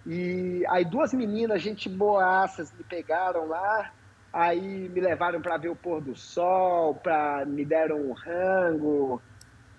[0.06, 3.92] e aí duas meninas, gente boaças, me pegaram lá,
[4.32, 9.20] aí me levaram para ver o pôr do sol, pra, me deram um rango,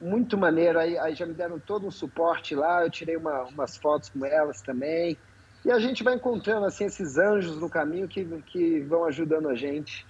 [0.01, 3.77] muito maneiro, aí, aí já me deram todo um suporte lá, eu tirei uma, umas
[3.77, 5.17] fotos com elas também,
[5.65, 9.55] e a gente vai encontrando assim esses anjos no caminho que, que vão ajudando a
[9.55, 10.07] gente.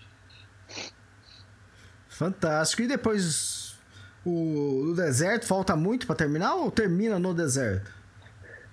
[2.09, 2.83] Fantástico.
[2.83, 3.79] E depois
[4.25, 7.93] o, o deserto falta muito para terminar ou termina no deserto?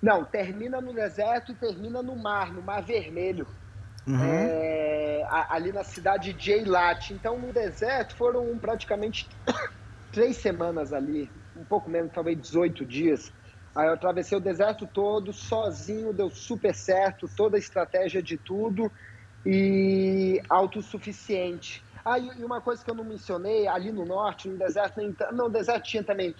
[0.00, 3.46] Não, termina no deserto e termina no mar, no Mar Vermelho.
[4.04, 4.18] Uhum.
[4.20, 7.12] É, ali na cidade de Eilat.
[7.12, 9.28] Então, no deserto foram praticamente
[10.10, 13.32] três semanas ali, um pouco menos, talvez 18 dias.
[13.74, 18.92] Aí eu atravessei o deserto todo sozinho, deu super certo, toda a estratégia de tudo
[19.46, 21.82] e autossuficiente.
[22.04, 25.00] Ah, e uma coisa que eu não mencionei, ali no norte, no deserto,
[25.32, 26.34] não, no deserto tinha também.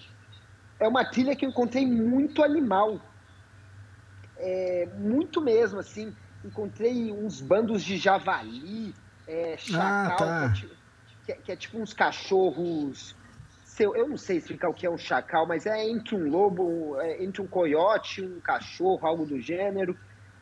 [0.79, 3.01] É uma trilha que eu encontrei muito animal.
[4.37, 6.15] É, muito mesmo, assim.
[6.45, 8.95] Encontrei uns bandos de javali,
[9.27, 10.53] é, chacal, ah, tá.
[10.53, 10.69] que, é,
[11.25, 13.15] que, é, que é tipo uns cachorros
[13.73, 17.01] seu, eu não sei explicar o que é um chacal, mas é entre um lobo,
[17.01, 19.97] é entre um coiote, um cachorro, algo do gênero.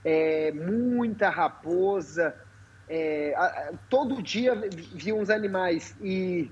[0.05, 2.35] É, muita raposa.
[2.89, 5.97] É, a, todo dia vi uns animais.
[6.01, 6.51] E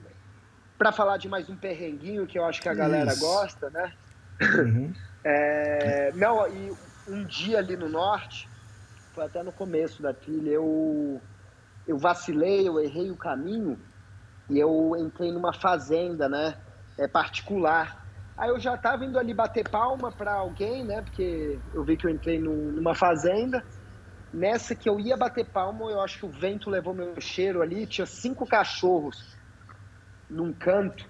[0.79, 3.21] para falar de mais um perrenguinho que eu acho que a galera Isso.
[3.21, 3.93] gosta, né?
[4.41, 4.93] Uhum.
[5.25, 6.73] É, não, e
[7.09, 8.49] um dia ali no norte,
[9.13, 11.21] foi até no começo da trilha, eu,
[11.89, 13.81] eu vacilei, eu errei o caminho
[14.49, 16.55] e eu entrei numa fazenda, né?
[16.99, 18.07] É, particular.
[18.37, 21.01] Aí eu já estava indo ali bater palma para alguém, né?
[21.03, 23.65] Porque eu vi que eu entrei numa fazenda.
[24.33, 27.87] Nessa que eu ia bater palma, eu acho que o vento levou meu cheiro ali.
[27.87, 29.37] Tinha cinco cachorros
[30.29, 31.09] num canto.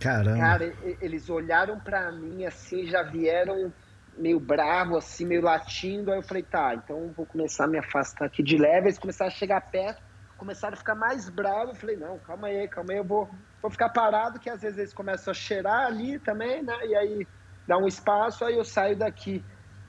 [0.00, 0.38] Caramba.
[0.38, 3.72] Cara, eles olharam para mim assim, já vieram
[4.18, 6.10] meio bravo, assim, meio latindo.
[6.10, 8.88] Aí eu falei, tá, então vou começar a me afastar aqui de leve.
[8.88, 10.02] Eles começaram a chegar perto,
[10.36, 11.74] começaram a ficar mais bravos.
[11.74, 13.30] Eu falei, não, calma aí, calma aí, eu vou
[13.62, 16.76] vou ficar parado, que às vezes eles começam a cheirar ali também, né?
[16.84, 17.28] E aí
[17.66, 19.44] dá um espaço, aí eu saio daqui.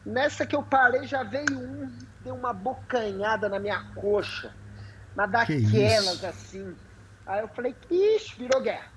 [0.05, 4.53] Nessa que eu parei, já veio um, deu uma bocanhada na minha coxa.
[5.15, 6.75] Mas daquelas assim.
[7.25, 8.91] Aí eu falei, ixi, virou guerra.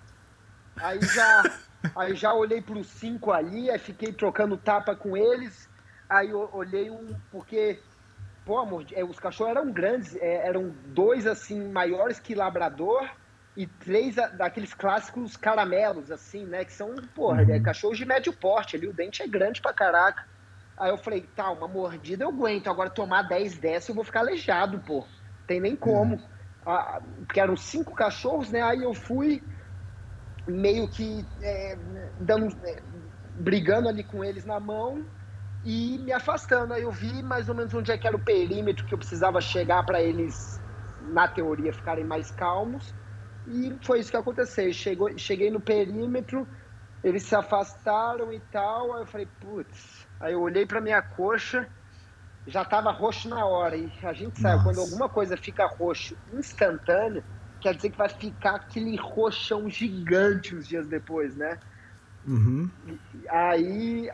[0.77, 1.43] Aí já,
[1.97, 5.71] aí já olhei para os cinco ali, aí fiquei trocando tapa com eles.
[6.09, 7.83] Aí eu olhei um, porque,
[8.45, 13.09] pô, amor, é, os cachorros eram grandes, é, eram dois assim, maiores que labrador
[13.57, 16.65] e três daqueles clássicos caramelos, assim, né?
[16.65, 17.55] Que são, porra, uhum.
[17.55, 20.23] é cachorros de médio porte ali, o dente é grande pra caraca.
[20.77, 24.21] Aí eu falei, tá, uma mordida eu aguento, agora tomar 10 dessa eu vou ficar
[24.21, 25.07] aleijado, pô.
[25.47, 26.17] Tem nem como.
[26.17, 27.25] Uhum.
[27.25, 28.61] porque eram cinco cachorros, né?
[28.61, 29.43] Aí eu fui
[30.47, 31.79] meio que é,
[32.21, 32.83] dando, é,
[33.39, 35.07] brigando ali com eles na mão
[35.65, 36.75] e me afastando.
[36.75, 39.41] Aí eu vi mais ou menos onde é que era o perímetro que eu precisava
[39.41, 40.61] chegar para eles,
[41.01, 42.95] na teoria, ficarem mais calmos.
[43.47, 44.73] E foi isso que aconteceu.
[44.73, 46.47] Chegou, cheguei no perímetro,
[47.03, 48.95] eles se afastaram e tal.
[48.95, 50.07] Aí eu falei, putz.
[50.21, 51.69] Aí eu olhei para minha coxa,
[52.47, 53.77] já estava roxo na hora.
[53.77, 54.65] E a gente sabe, Nossa.
[54.65, 57.23] quando alguma coisa fica roxo instantâneo,
[57.61, 61.59] quer dizer que vai ficar aquele roxão gigante uns dias depois, né?
[62.27, 62.69] Uhum.
[62.85, 64.11] E, aí,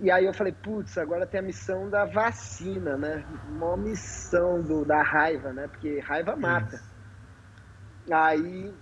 [0.00, 3.24] e aí eu falei, putz, agora tem a missão da vacina, né?
[3.48, 5.66] Uma missão do, da raiva, né?
[5.66, 6.80] Porque raiva mata.
[8.10, 8.72] Aí,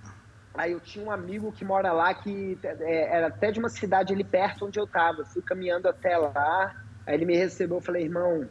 [0.54, 4.12] aí eu tinha um amigo que mora lá que é, era até de uma cidade
[4.12, 5.20] ali perto onde eu tava.
[5.20, 6.74] Eu fui caminhando até lá,
[7.06, 8.48] aí ele me recebeu, eu falei, irmão,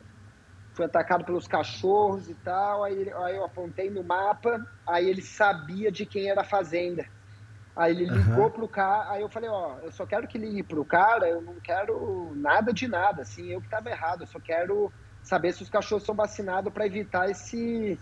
[0.74, 2.84] fui atacado pelos cachorros e tal.
[2.84, 7.06] Aí, aí eu apontei no mapa, aí ele sabia de quem era a fazenda.
[7.76, 8.52] Aí ele ligou uhum.
[8.52, 11.56] pro cara, aí eu falei, ó, eu só quero que ligue pro cara, eu não
[11.56, 14.94] quero nada de nada, assim, eu que tava errado, eu só quero
[15.24, 17.98] saber se os cachorros são vacinados para evitar esse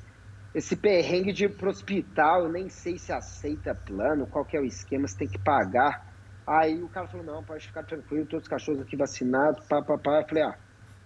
[0.53, 4.59] esse perrengue de ir pro hospital, eu nem sei se aceita plano, qual que é
[4.59, 6.11] o esquema, você tem que pagar.
[6.45, 9.97] Aí o cara falou, não, pode ficar tranquilo, todos os cachorros aqui vacinados, pá, pá,
[9.97, 10.19] pá.
[10.19, 10.57] Eu falei, ah,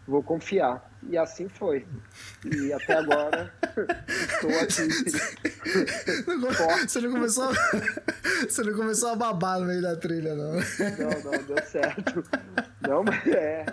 [0.07, 0.89] vou confiar.
[1.03, 1.85] E assim foi.
[2.43, 3.53] E até agora
[4.09, 4.87] estou aqui.
[6.87, 7.51] Você não começou,
[8.47, 10.53] você não começou a babar no meio da trilha, não?
[10.53, 12.23] Não, não, deu certo.
[12.81, 13.65] Não, mas é.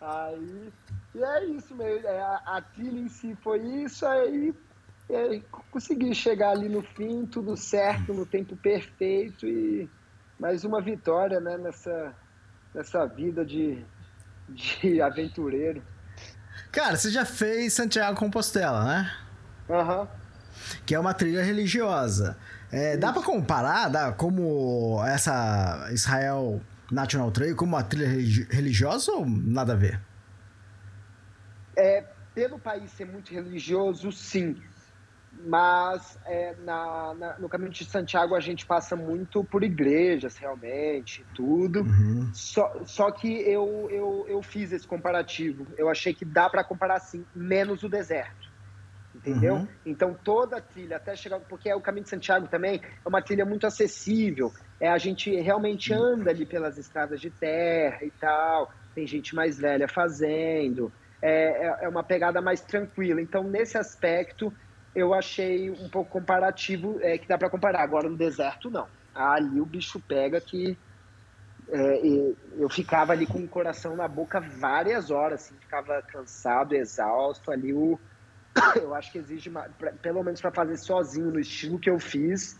[0.00, 0.72] Aí.
[1.14, 2.06] E é isso mesmo.
[2.06, 4.54] É, a, a trilha em si foi isso, aí
[5.12, 5.40] é,
[5.70, 9.88] consegui chegar ali no fim, tudo certo, no tempo perfeito e
[10.38, 12.14] mais uma vitória né, nessa,
[12.74, 13.84] nessa vida de,
[14.48, 15.82] de aventureiro.
[16.72, 19.12] Cara, você já fez Santiago Compostela, né?
[19.68, 20.00] Aham.
[20.00, 20.08] Uhum.
[20.86, 22.36] Que é uma trilha religiosa.
[22.70, 29.26] É, dá para comparar dá, como essa Israel National Trail como uma trilha religiosa ou
[29.26, 30.00] nada a ver?
[31.76, 32.04] É,
[32.34, 34.56] pelo país ser muito religioso, sim
[35.44, 41.24] mas é, na, na, no caminho de Santiago a gente passa muito por igrejas realmente,
[41.34, 41.80] tudo.
[41.80, 42.30] Uhum.
[42.32, 45.66] Só, só que eu, eu, eu fiz esse comparativo.
[45.76, 48.50] Eu achei que dá para comparar assim, menos o deserto.
[49.14, 49.54] Entendeu?
[49.56, 49.68] Uhum.
[49.84, 51.40] Então toda a trilha, até chegar.
[51.40, 54.52] Porque é o caminho de Santiago também é uma trilha muito acessível.
[54.78, 58.72] É, a gente realmente anda ali pelas estradas de terra e tal.
[58.94, 60.92] Tem gente mais velha fazendo.
[61.20, 63.20] É, é, é uma pegada mais tranquila.
[63.20, 64.52] Então, nesse aspecto,
[64.94, 67.82] eu achei um pouco comparativo, é, que dá para comparar.
[67.82, 68.86] Agora no deserto, não.
[69.14, 70.76] Ali o bicho pega que
[71.68, 72.00] é,
[72.56, 77.50] eu ficava ali com o coração na boca várias horas, assim, ficava cansado, exausto.
[77.50, 77.98] Ali o,
[78.76, 82.58] eu acho que exige, pra, pelo menos para fazer sozinho, no estilo que eu fiz,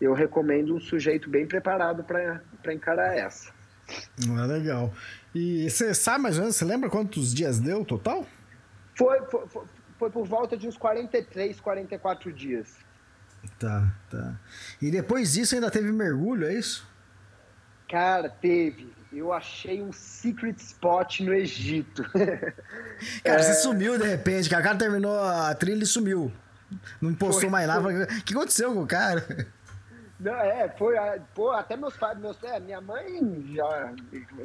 [0.00, 3.52] eu recomendo um sujeito bem preparado para encarar essa.
[4.36, 4.92] Ah, legal.
[5.34, 8.26] E você sabe mais ou menos, você lembra quantos dias deu total?
[8.94, 9.46] Foi, foi,
[9.98, 12.76] foi, foi por volta de uns 43, 44 dias.
[13.58, 14.38] Tá, tá.
[14.80, 16.86] E depois disso ainda teve mergulho, é isso?
[17.88, 18.92] Cara, teve.
[19.12, 22.02] Eu achei um secret spot no Egito.
[23.24, 23.42] cara, é...
[23.42, 24.60] você sumiu de repente, cara.
[24.60, 26.32] O cara terminou a trilha e sumiu.
[27.00, 27.88] Não postou foi, mais nada.
[27.88, 29.24] O que aconteceu com o cara?
[30.20, 30.96] Não, é, foi.
[31.34, 33.94] Pô, até meus pais, meus, é, minha mãe já,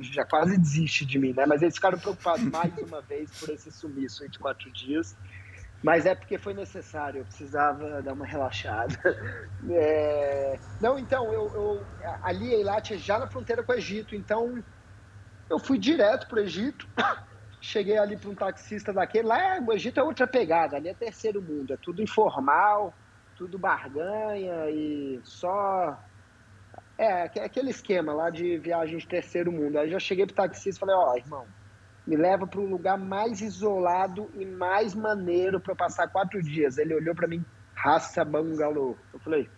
[0.02, 1.46] já quase desiste de mim, né?
[1.46, 5.18] Mas eles ficaram preocupados mais uma vez por esse sumiço de quatro dias.
[5.84, 8.96] Mas é porque foi necessário, eu precisava dar uma relaxada.
[9.70, 10.60] É...
[10.82, 11.86] Não, então, eu, eu
[12.22, 14.62] ali Eilat é já na fronteira com o Egito, então
[15.50, 16.86] eu fui direto para o Egito,
[17.62, 20.94] cheguei ali para um taxista daquele, lá é, o Egito é outra pegada, ali é
[20.94, 22.94] terceiro mundo, é tudo informal,
[23.38, 25.98] tudo barganha e só...
[26.98, 29.80] É, aquele esquema lá de viagem de terceiro mundo.
[29.80, 31.48] Aí já cheguei pro taxista e falei, ó, oh, irmão,
[32.06, 36.78] me leva para o lugar mais isolado e mais maneiro para passar quatro dias.
[36.78, 37.44] Ele olhou para mim,
[37.74, 38.96] raça bangalô.
[39.14, 39.50] Eu falei,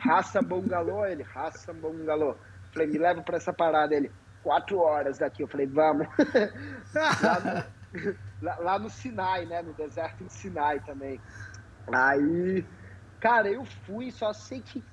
[0.00, 1.04] raça bangalô?
[1.04, 2.30] Ele, raça bangalô.
[2.30, 3.94] Eu falei, me leva para essa parada.
[3.94, 4.10] Ele,
[4.42, 5.42] quatro horas daqui.
[5.42, 6.06] Eu falei, vamos.
[6.94, 9.60] lá, no, lá, lá, no, Sinai, né?
[9.60, 11.20] No deserto de Sinai também.
[11.92, 12.64] Aí,
[13.18, 14.84] cara, eu fui, só sei que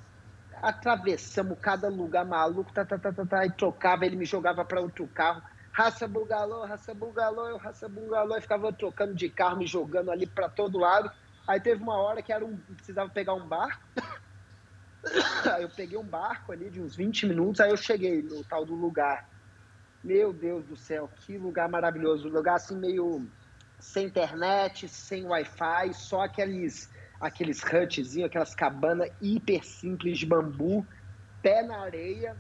[0.64, 4.80] atravessamos cada lugar maluco, tá, tá, tá, tá, tá, e trocava, ele me jogava para
[4.80, 5.44] outro carro
[5.76, 10.26] raça bungalô, raça bungalô, eu raça bungalô, e ficava trocando de carro, me jogando ali
[10.26, 11.12] para todo lado.
[11.46, 13.84] Aí teve uma hora que era um, precisava pegar um barco.
[15.54, 18.66] aí eu peguei um barco ali de uns 20 minutos, aí eu cheguei no tal
[18.66, 19.30] do lugar.
[20.02, 22.30] Meu Deus do céu, que lugar maravilhoso.
[22.30, 23.28] Um lugar assim meio
[23.78, 30.86] sem internet, sem Wi-Fi, só aqueles aqueles hutzinhos, aquelas cabanas hiper simples de bambu,
[31.42, 32.36] pé na areia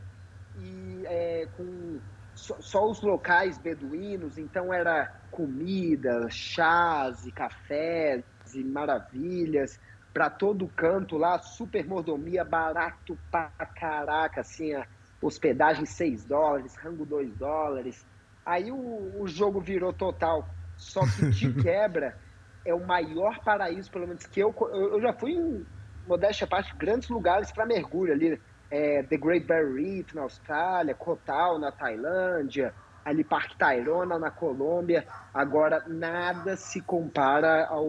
[0.57, 1.99] e é, com
[2.35, 9.79] só, só, os locais beduínos, então era comida, chás e cafés e maravilhas
[10.13, 14.85] para todo canto lá, super mordomia, barato pra caraca, assim, a
[15.21, 18.05] hospedagem 6 dólares, rango 2 dólares.
[18.45, 20.47] Aí o, o jogo virou total.
[20.77, 22.17] Só que de quebra
[22.63, 25.65] é o maior paraíso, pelo menos que eu, eu, eu já fui em
[26.05, 28.41] modéstia parte grandes lugares para mergulho ali,
[28.75, 35.07] é, The Great Barrier Reef na Austrália, Kotal na Tailândia, ali Parque Tayrona na Colômbia.
[35.33, 37.87] Agora nada se compara ao,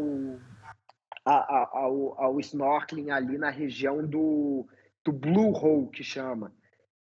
[1.25, 4.65] ao, ao snorkeling ali na região do,
[5.05, 6.53] do Blue Hole que chama.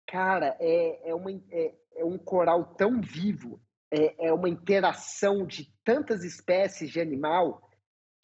[0.07, 3.61] Cara, é, é, uma, é, é um coral tão vivo,
[3.91, 7.61] é, é uma interação de tantas espécies de animal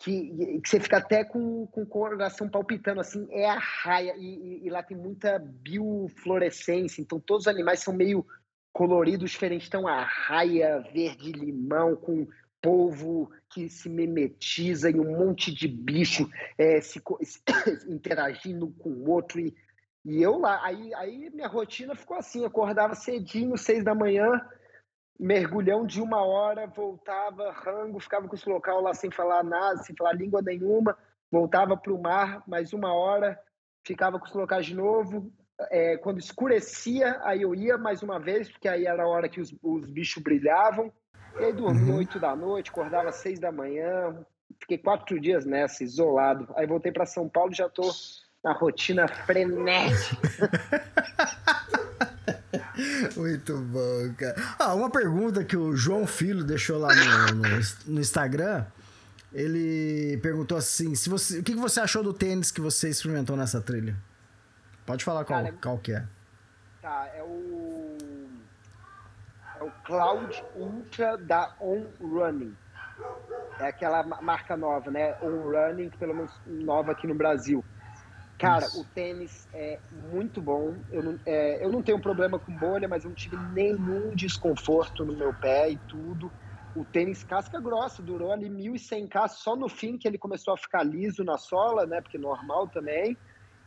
[0.00, 4.62] que, que, você fica até com, com o coração palpitando, assim, é a raia, e,
[4.62, 8.26] e, e, lá tem muita biofluorescência, então todos os animais são meio
[8.72, 12.26] coloridos diferentes, então a raia verde-limão com
[12.62, 17.00] polvo que se mimetiza e um monte de bicho é, se,
[17.86, 19.54] interagindo com o outro, e,
[20.06, 24.30] e eu lá, aí, aí minha rotina ficou assim, acordava cedinho, seis da manhã,
[25.20, 29.94] mergulhão de uma hora, voltava, rango, ficava com esse local lá sem falar nada, sem
[29.94, 30.96] falar língua nenhuma,
[31.30, 33.38] voltava para o mar mais uma hora,
[33.86, 35.30] ficava com os locais de novo.
[35.70, 39.42] É, quando escurecia, aí eu ia mais uma vez, porque aí era a hora que
[39.42, 40.90] os, os bichos brilhavam.
[41.38, 41.98] E aí dormia uhum.
[41.98, 44.24] oito da noite, acordava seis da manhã.
[44.58, 46.48] Fiquei quatro dias nessa, isolado.
[46.56, 47.82] Aí voltei para São Paulo e já tô
[48.42, 50.50] na rotina frenética.
[53.16, 54.34] Muito bom, cara.
[54.58, 57.48] Ah, uma pergunta que o João Filho deixou lá no, no,
[57.86, 58.64] no Instagram.
[59.32, 63.60] Ele perguntou assim: se você, o que você achou do tênis que você experimentou nessa
[63.60, 63.96] trilha?
[64.84, 66.04] Pode falar qual, Cara, qual que é.
[66.82, 67.96] Tá, é o.
[69.60, 72.56] É o Cloud Ultra da On Running.
[73.60, 75.16] É aquela marca nova, né?
[75.22, 77.64] On Running, pelo menos nova aqui no Brasil.
[78.40, 78.80] Cara, Isso.
[78.80, 80.82] o tênis é muito bom.
[80.90, 85.04] Eu não, é, eu não tenho problema com bolha, mas eu não tive nenhum desconforto
[85.04, 86.32] no meu pé e tudo.
[86.74, 90.82] O tênis casca grossa, durou ali 1.100K só no fim que ele começou a ficar
[90.82, 92.00] liso na sola, né?
[92.00, 93.18] Porque normal também.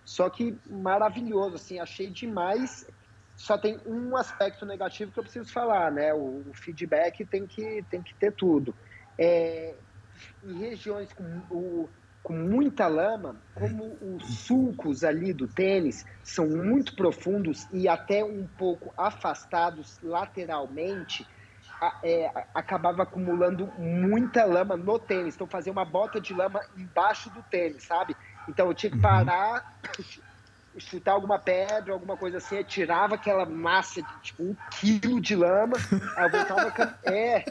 [0.03, 2.83] Só que maravilhoso, assim, achei demais.
[3.35, 6.15] Só tem um aspecto negativo que eu preciso falar, né?
[6.15, 8.75] O, o feedback tem que, tem que ter tudo.
[9.19, 9.77] É,
[10.41, 11.89] em regiões com o,
[12.23, 18.47] com muita lama, como os sulcos ali do tênis são muito profundos e até um
[18.57, 21.27] pouco afastados lateralmente,
[22.01, 25.35] é, acabava acumulando muita lama no tênis.
[25.35, 28.15] Então, fazia uma bota de lama embaixo do tênis, sabe?
[28.47, 29.01] Então, eu tinha que uhum.
[29.01, 29.77] parar,
[30.79, 35.75] chutar alguma pedra, alguma coisa assim, tirava aquela massa de tipo um quilo de lama,
[36.15, 36.99] aí eu voltava.
[37.03, 37.43] É,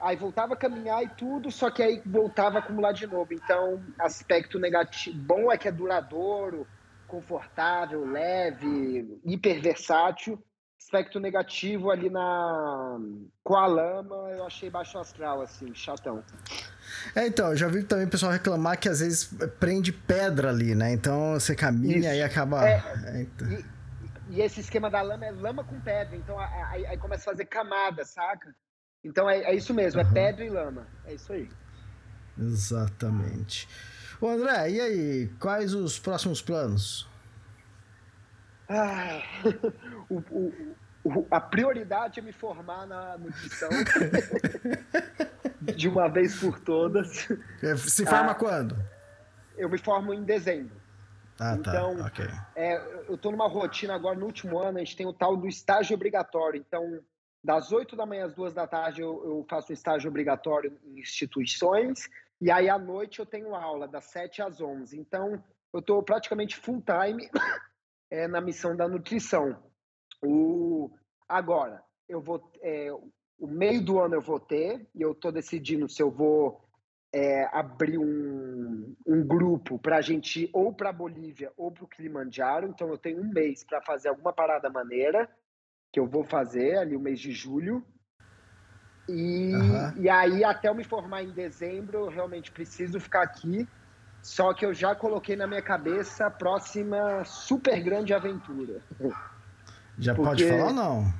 [0.00, 3.34] Aí voltava a caminhar e tudo, só que aí voltava a acumular de novo.
[3.34, 6.66] Então, aspecto negativo bom é que é duradouro,
[7.08, 10.40] confortável, leve, hiper versátil.
[10.78, 12.98] Aspecto negativo ali na
[13.42, 16.22] com a lama, eu achei baixo astral assim, chatão.
[17.14, 19.28] É, então, já vi também o pessoal reclamar que às vezes
[19.58, 20.92] prende pedra ali, né?
[20.92, 22.66] Então você caminha e acaba.
[22.66, 23.48] É, é, então...
[23.50, 23.64] e,
[24.30, 27.46] e, esse esquema da lama é lama com pedra, então aí, aí começa a fazer
[27.46, 28.54] camada, saca?
[29.08, 30.06] Então é, é isso mesmo, uhum.
[30.06, 30.86] é pedra e lama.
[31.06, 31.48] É isso aí.
[32.38, 33.66] Exatamente.
[34.20, 35.28] Ô André, e aí?
[35.40, 37.08] Quais os próximos planos?
[38.68, 39.22] Ah,
[40.10, 43.70] o, o, o, a prioridade é me formar na nutrição
[45.74, 47.28] de uma vez por todas.
[47.62, 48.76] É, se forma ah, quando?
[49.56, 50.76] Eu me formo em dezembro.
[51.40, 51.70] Ah, tá.
[51.70, 52.06] então, tá.
[52.08, 52.28] Okay.
[52.54, 52.76] É,
[53.08, 55.94] eu estou numa rotina agora, no último ano, a gente tem o tal do estágio
[55.94, 56.60] obrigatório.
[56.60, 57.00] Então,
[57.42, 60.98] das 8 da manhã às 2 da tarde eu, eu faço um estágio obrigatório em
[60.98, 62.08] instituições,
[62.40, 64.98] e aí à noite eu tenho aula, das 7 às 11.
[64.98, 67.28] Então, eu estou praticamente full time
[68.10, 69.62] é, na missão da nutrição.
[70.22, 70.90] O,
[71.28, 72.50] agora, eu vou.
[72.60, 72.90] É,
[73.38, 76.60] o meio do ano eu vou ter, e eu estou decidindo se eu vou
[77.12, 82.66] é, abrir um, um grupo para a gente ou para Bolívia ou para o Kilimanjaro.
[82.66, 85.30] Então, eu tenho um mês para fazer alguma parada maneira
[85.98, 87.84] que eu vou fazer ali o mês de julho.
[89.08, 89.92] E, uhum.
[89.96, 93.66] e aí, até eu me formar em dezembro, eu realmente preciso ficar aqui.
[94.22, 98.80] Só que eu já coloquei na minha cabeça a próxima super grande aventura.
[99.98, 100.28] Já Porque...
[100.28, 101.14] pode falar ou não?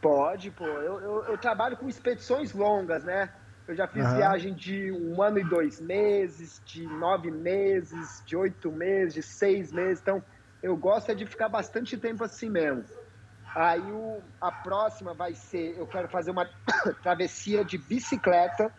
[0.00, 0.66] Pode, pô.
[0.66, 3.30] Eu, eu, eu, trabalho com expedições longas, né?
[3.68, 4.16] Eu já fiz uhum.
[4.16, 9.72] viagem de um ano e dois meses, de nove meses, de oito meses, de seis
[9.72, 10.00] meses.
[10.02, 10.22] Então,
[10.62, 12.84] eu gosto é de ficar bastante tempo assim mesmo.
[13.54, 16.48] Aí o, a próxima vai ser, eu quero fazer uma
[17.02, 18.72] travessia de bicicleta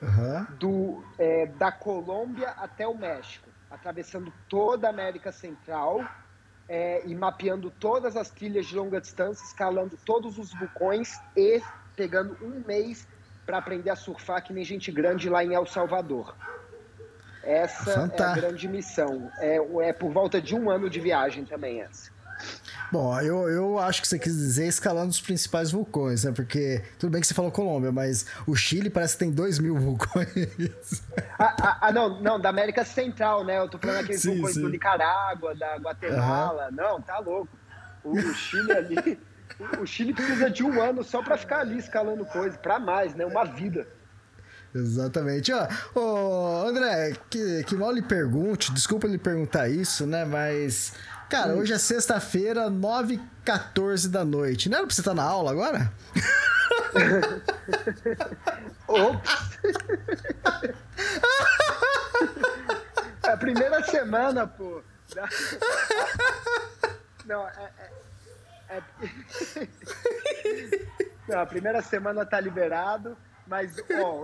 [0.00, 0.46] uhum.
[0.58, 6.04] do, é, da Colômbia até o México, atravessando toda a América Central
[6.68, 11.60] é, e mapeando todas as trilhas de longa distância, escalando todos os vulcões e
[11.96, 13.06] pegando um mês
[13.44, 16.36] para aprender a surfar que nem gente grande lá em El Salvador.
[17.42, 18.22] Essa Fantástico.
[18.22, 19.28] é a grande missão.
[19.38, 19.56] É,
[19.88, 22.11] é por volta de um ano de viagem também essa.
[22.90, 26.32] Bom, eu, eu acho que você quis dizer escalando os principais vulcões, né?
[26.32, 29.78] Porque tudo bem que você falou Colômbia, mas o Chile parece que tem 2 mil
[29.78, 30.26] vulcões.
[31.38, 33.58] Ah, ah, ah, não, não, da América Central, né?
[33.58, 34.62] Eu tô falando aqueles sim, vulcões sim.
[34.62, 36.68] do Nicarágua, da Guatemala.
[36.68, 36.76] Uhum.
[36.76, 37.48] Não, tá louco.
[38.04, 39.18] O, o Chile ali.
[39.80, 43.24] o Chile precisa de um ano só para ficar ali escalando coisa, para mais, né?
[43.24, 43.86] Uma vida.
[44.74, 45.52] Exatamente.
[45.52, 50.24] Ó, oh, André, que, que mal lhe pergunte, desculpa lhe perguntar isso, né?
[50.24, 50.94] Mas,
[51.32, 51.60] cara, hum.
[51.60, 54.68] hoje é sexta-feira, 9h14 da noite.
[54.68, 55.90] Não era pra você estar na aula agora?
[58.86, 59.58] Ops!
[63.24, 64.82] é a primeira semana, pô.
[67.24, 67.72] Não, é,
[68.68, 68.82] é, é...
[71.28, 73.16] Não, a primeira semana tá liberado.
[73.46, 74.22] Mas, ó,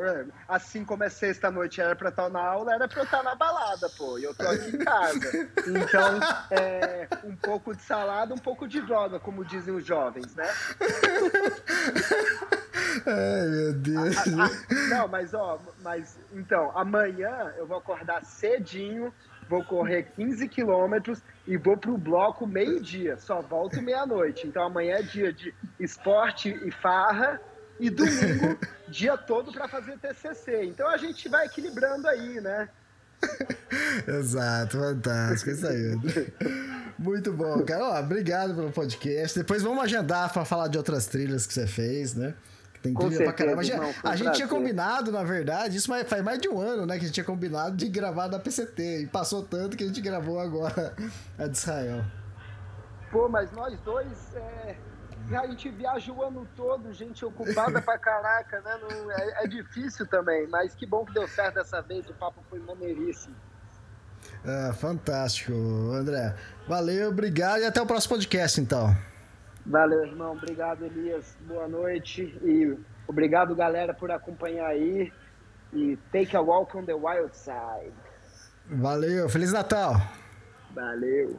[0.48, 3.88] assim como é sexta-noite era pra estar na aula, era pra eu estar na balada,
[3.90, 4.18] pô.
[4.18, 5.48] E eu tô aqui em casa.
[5.66, 10.48] Então, é, um pouco de salada, um pouco de droga, como dizem os jovens, né?
[13.06, 14.16] Ai, meu Deus.
[14.16, 14.50] A, a,
[14.88, 19.12] não, mas, ó, mas, então, amanhã eu vou acordar cedinho,
[19.48, 23.16] vou correr 15 quilômetros e vou pro bloco meio-dia.
[23.18, 24.46] Só volto meia-noite.
[24.46, 27.40] Então, amanhã é dia de esporte e farra
[27.80, 28.58] e domingo,
[28.88, 30.64] dia todo para fazer TCC.
[30.64, 32.68] Então a gente vai equilibrando aí, né?
[34.06, 35.96] Exato, fantástico, isso aí.
[36.98, 37.84] Muito bom, cara.
[37.84, 39.38] Ó, obrigado pelo podcast.
[39.38, 42.34] Depois vamos agendar para falar de outras trilhas que você fez, né?
[42.82, 43.64] Tem trilha certeza, pra caramba.
[43.64, 46.94] Irmão, a gente tinha combinado, na verdade, isso faz mais de um ano, né?
[46.96, 49.02] Que a gente tinha combinado de gravar da PCT.
[49.02, 50.94] E passou tanto que a gente gravou agora
[51.36, 52.04] a de Israel.
[53.10, 54.36] Pô, mas nós dois.
[54.36, 54.76] É
[55.36, 58.78] a gente viaja o ano todo, gente ocupada pra caraca, né?
[58.80, 62.42] Não, é, é, difícil também, mas que bom que deu certo dessa vez, o papo
[62.48, 63.34] foi maneiríssimo.
[64.44, 65.52] Ah, fantástico,
[65.92, 66.34] André.
[66.66, 68.96] Valeu, obrigado e até o próximo podcast, então.
[69.66, 70.32] Valeu, irmão.
[70.32, 71.36] Obrigado, Elias.
[71.42, 75.12] Boa noite e obrigado, galera, por acompanhar aí.
[75.72, 77.92] E take a walk on the wild side.
[78.70, 80.00] Valeu, Feliz Natal.
[80.74, 81.38] Valeu.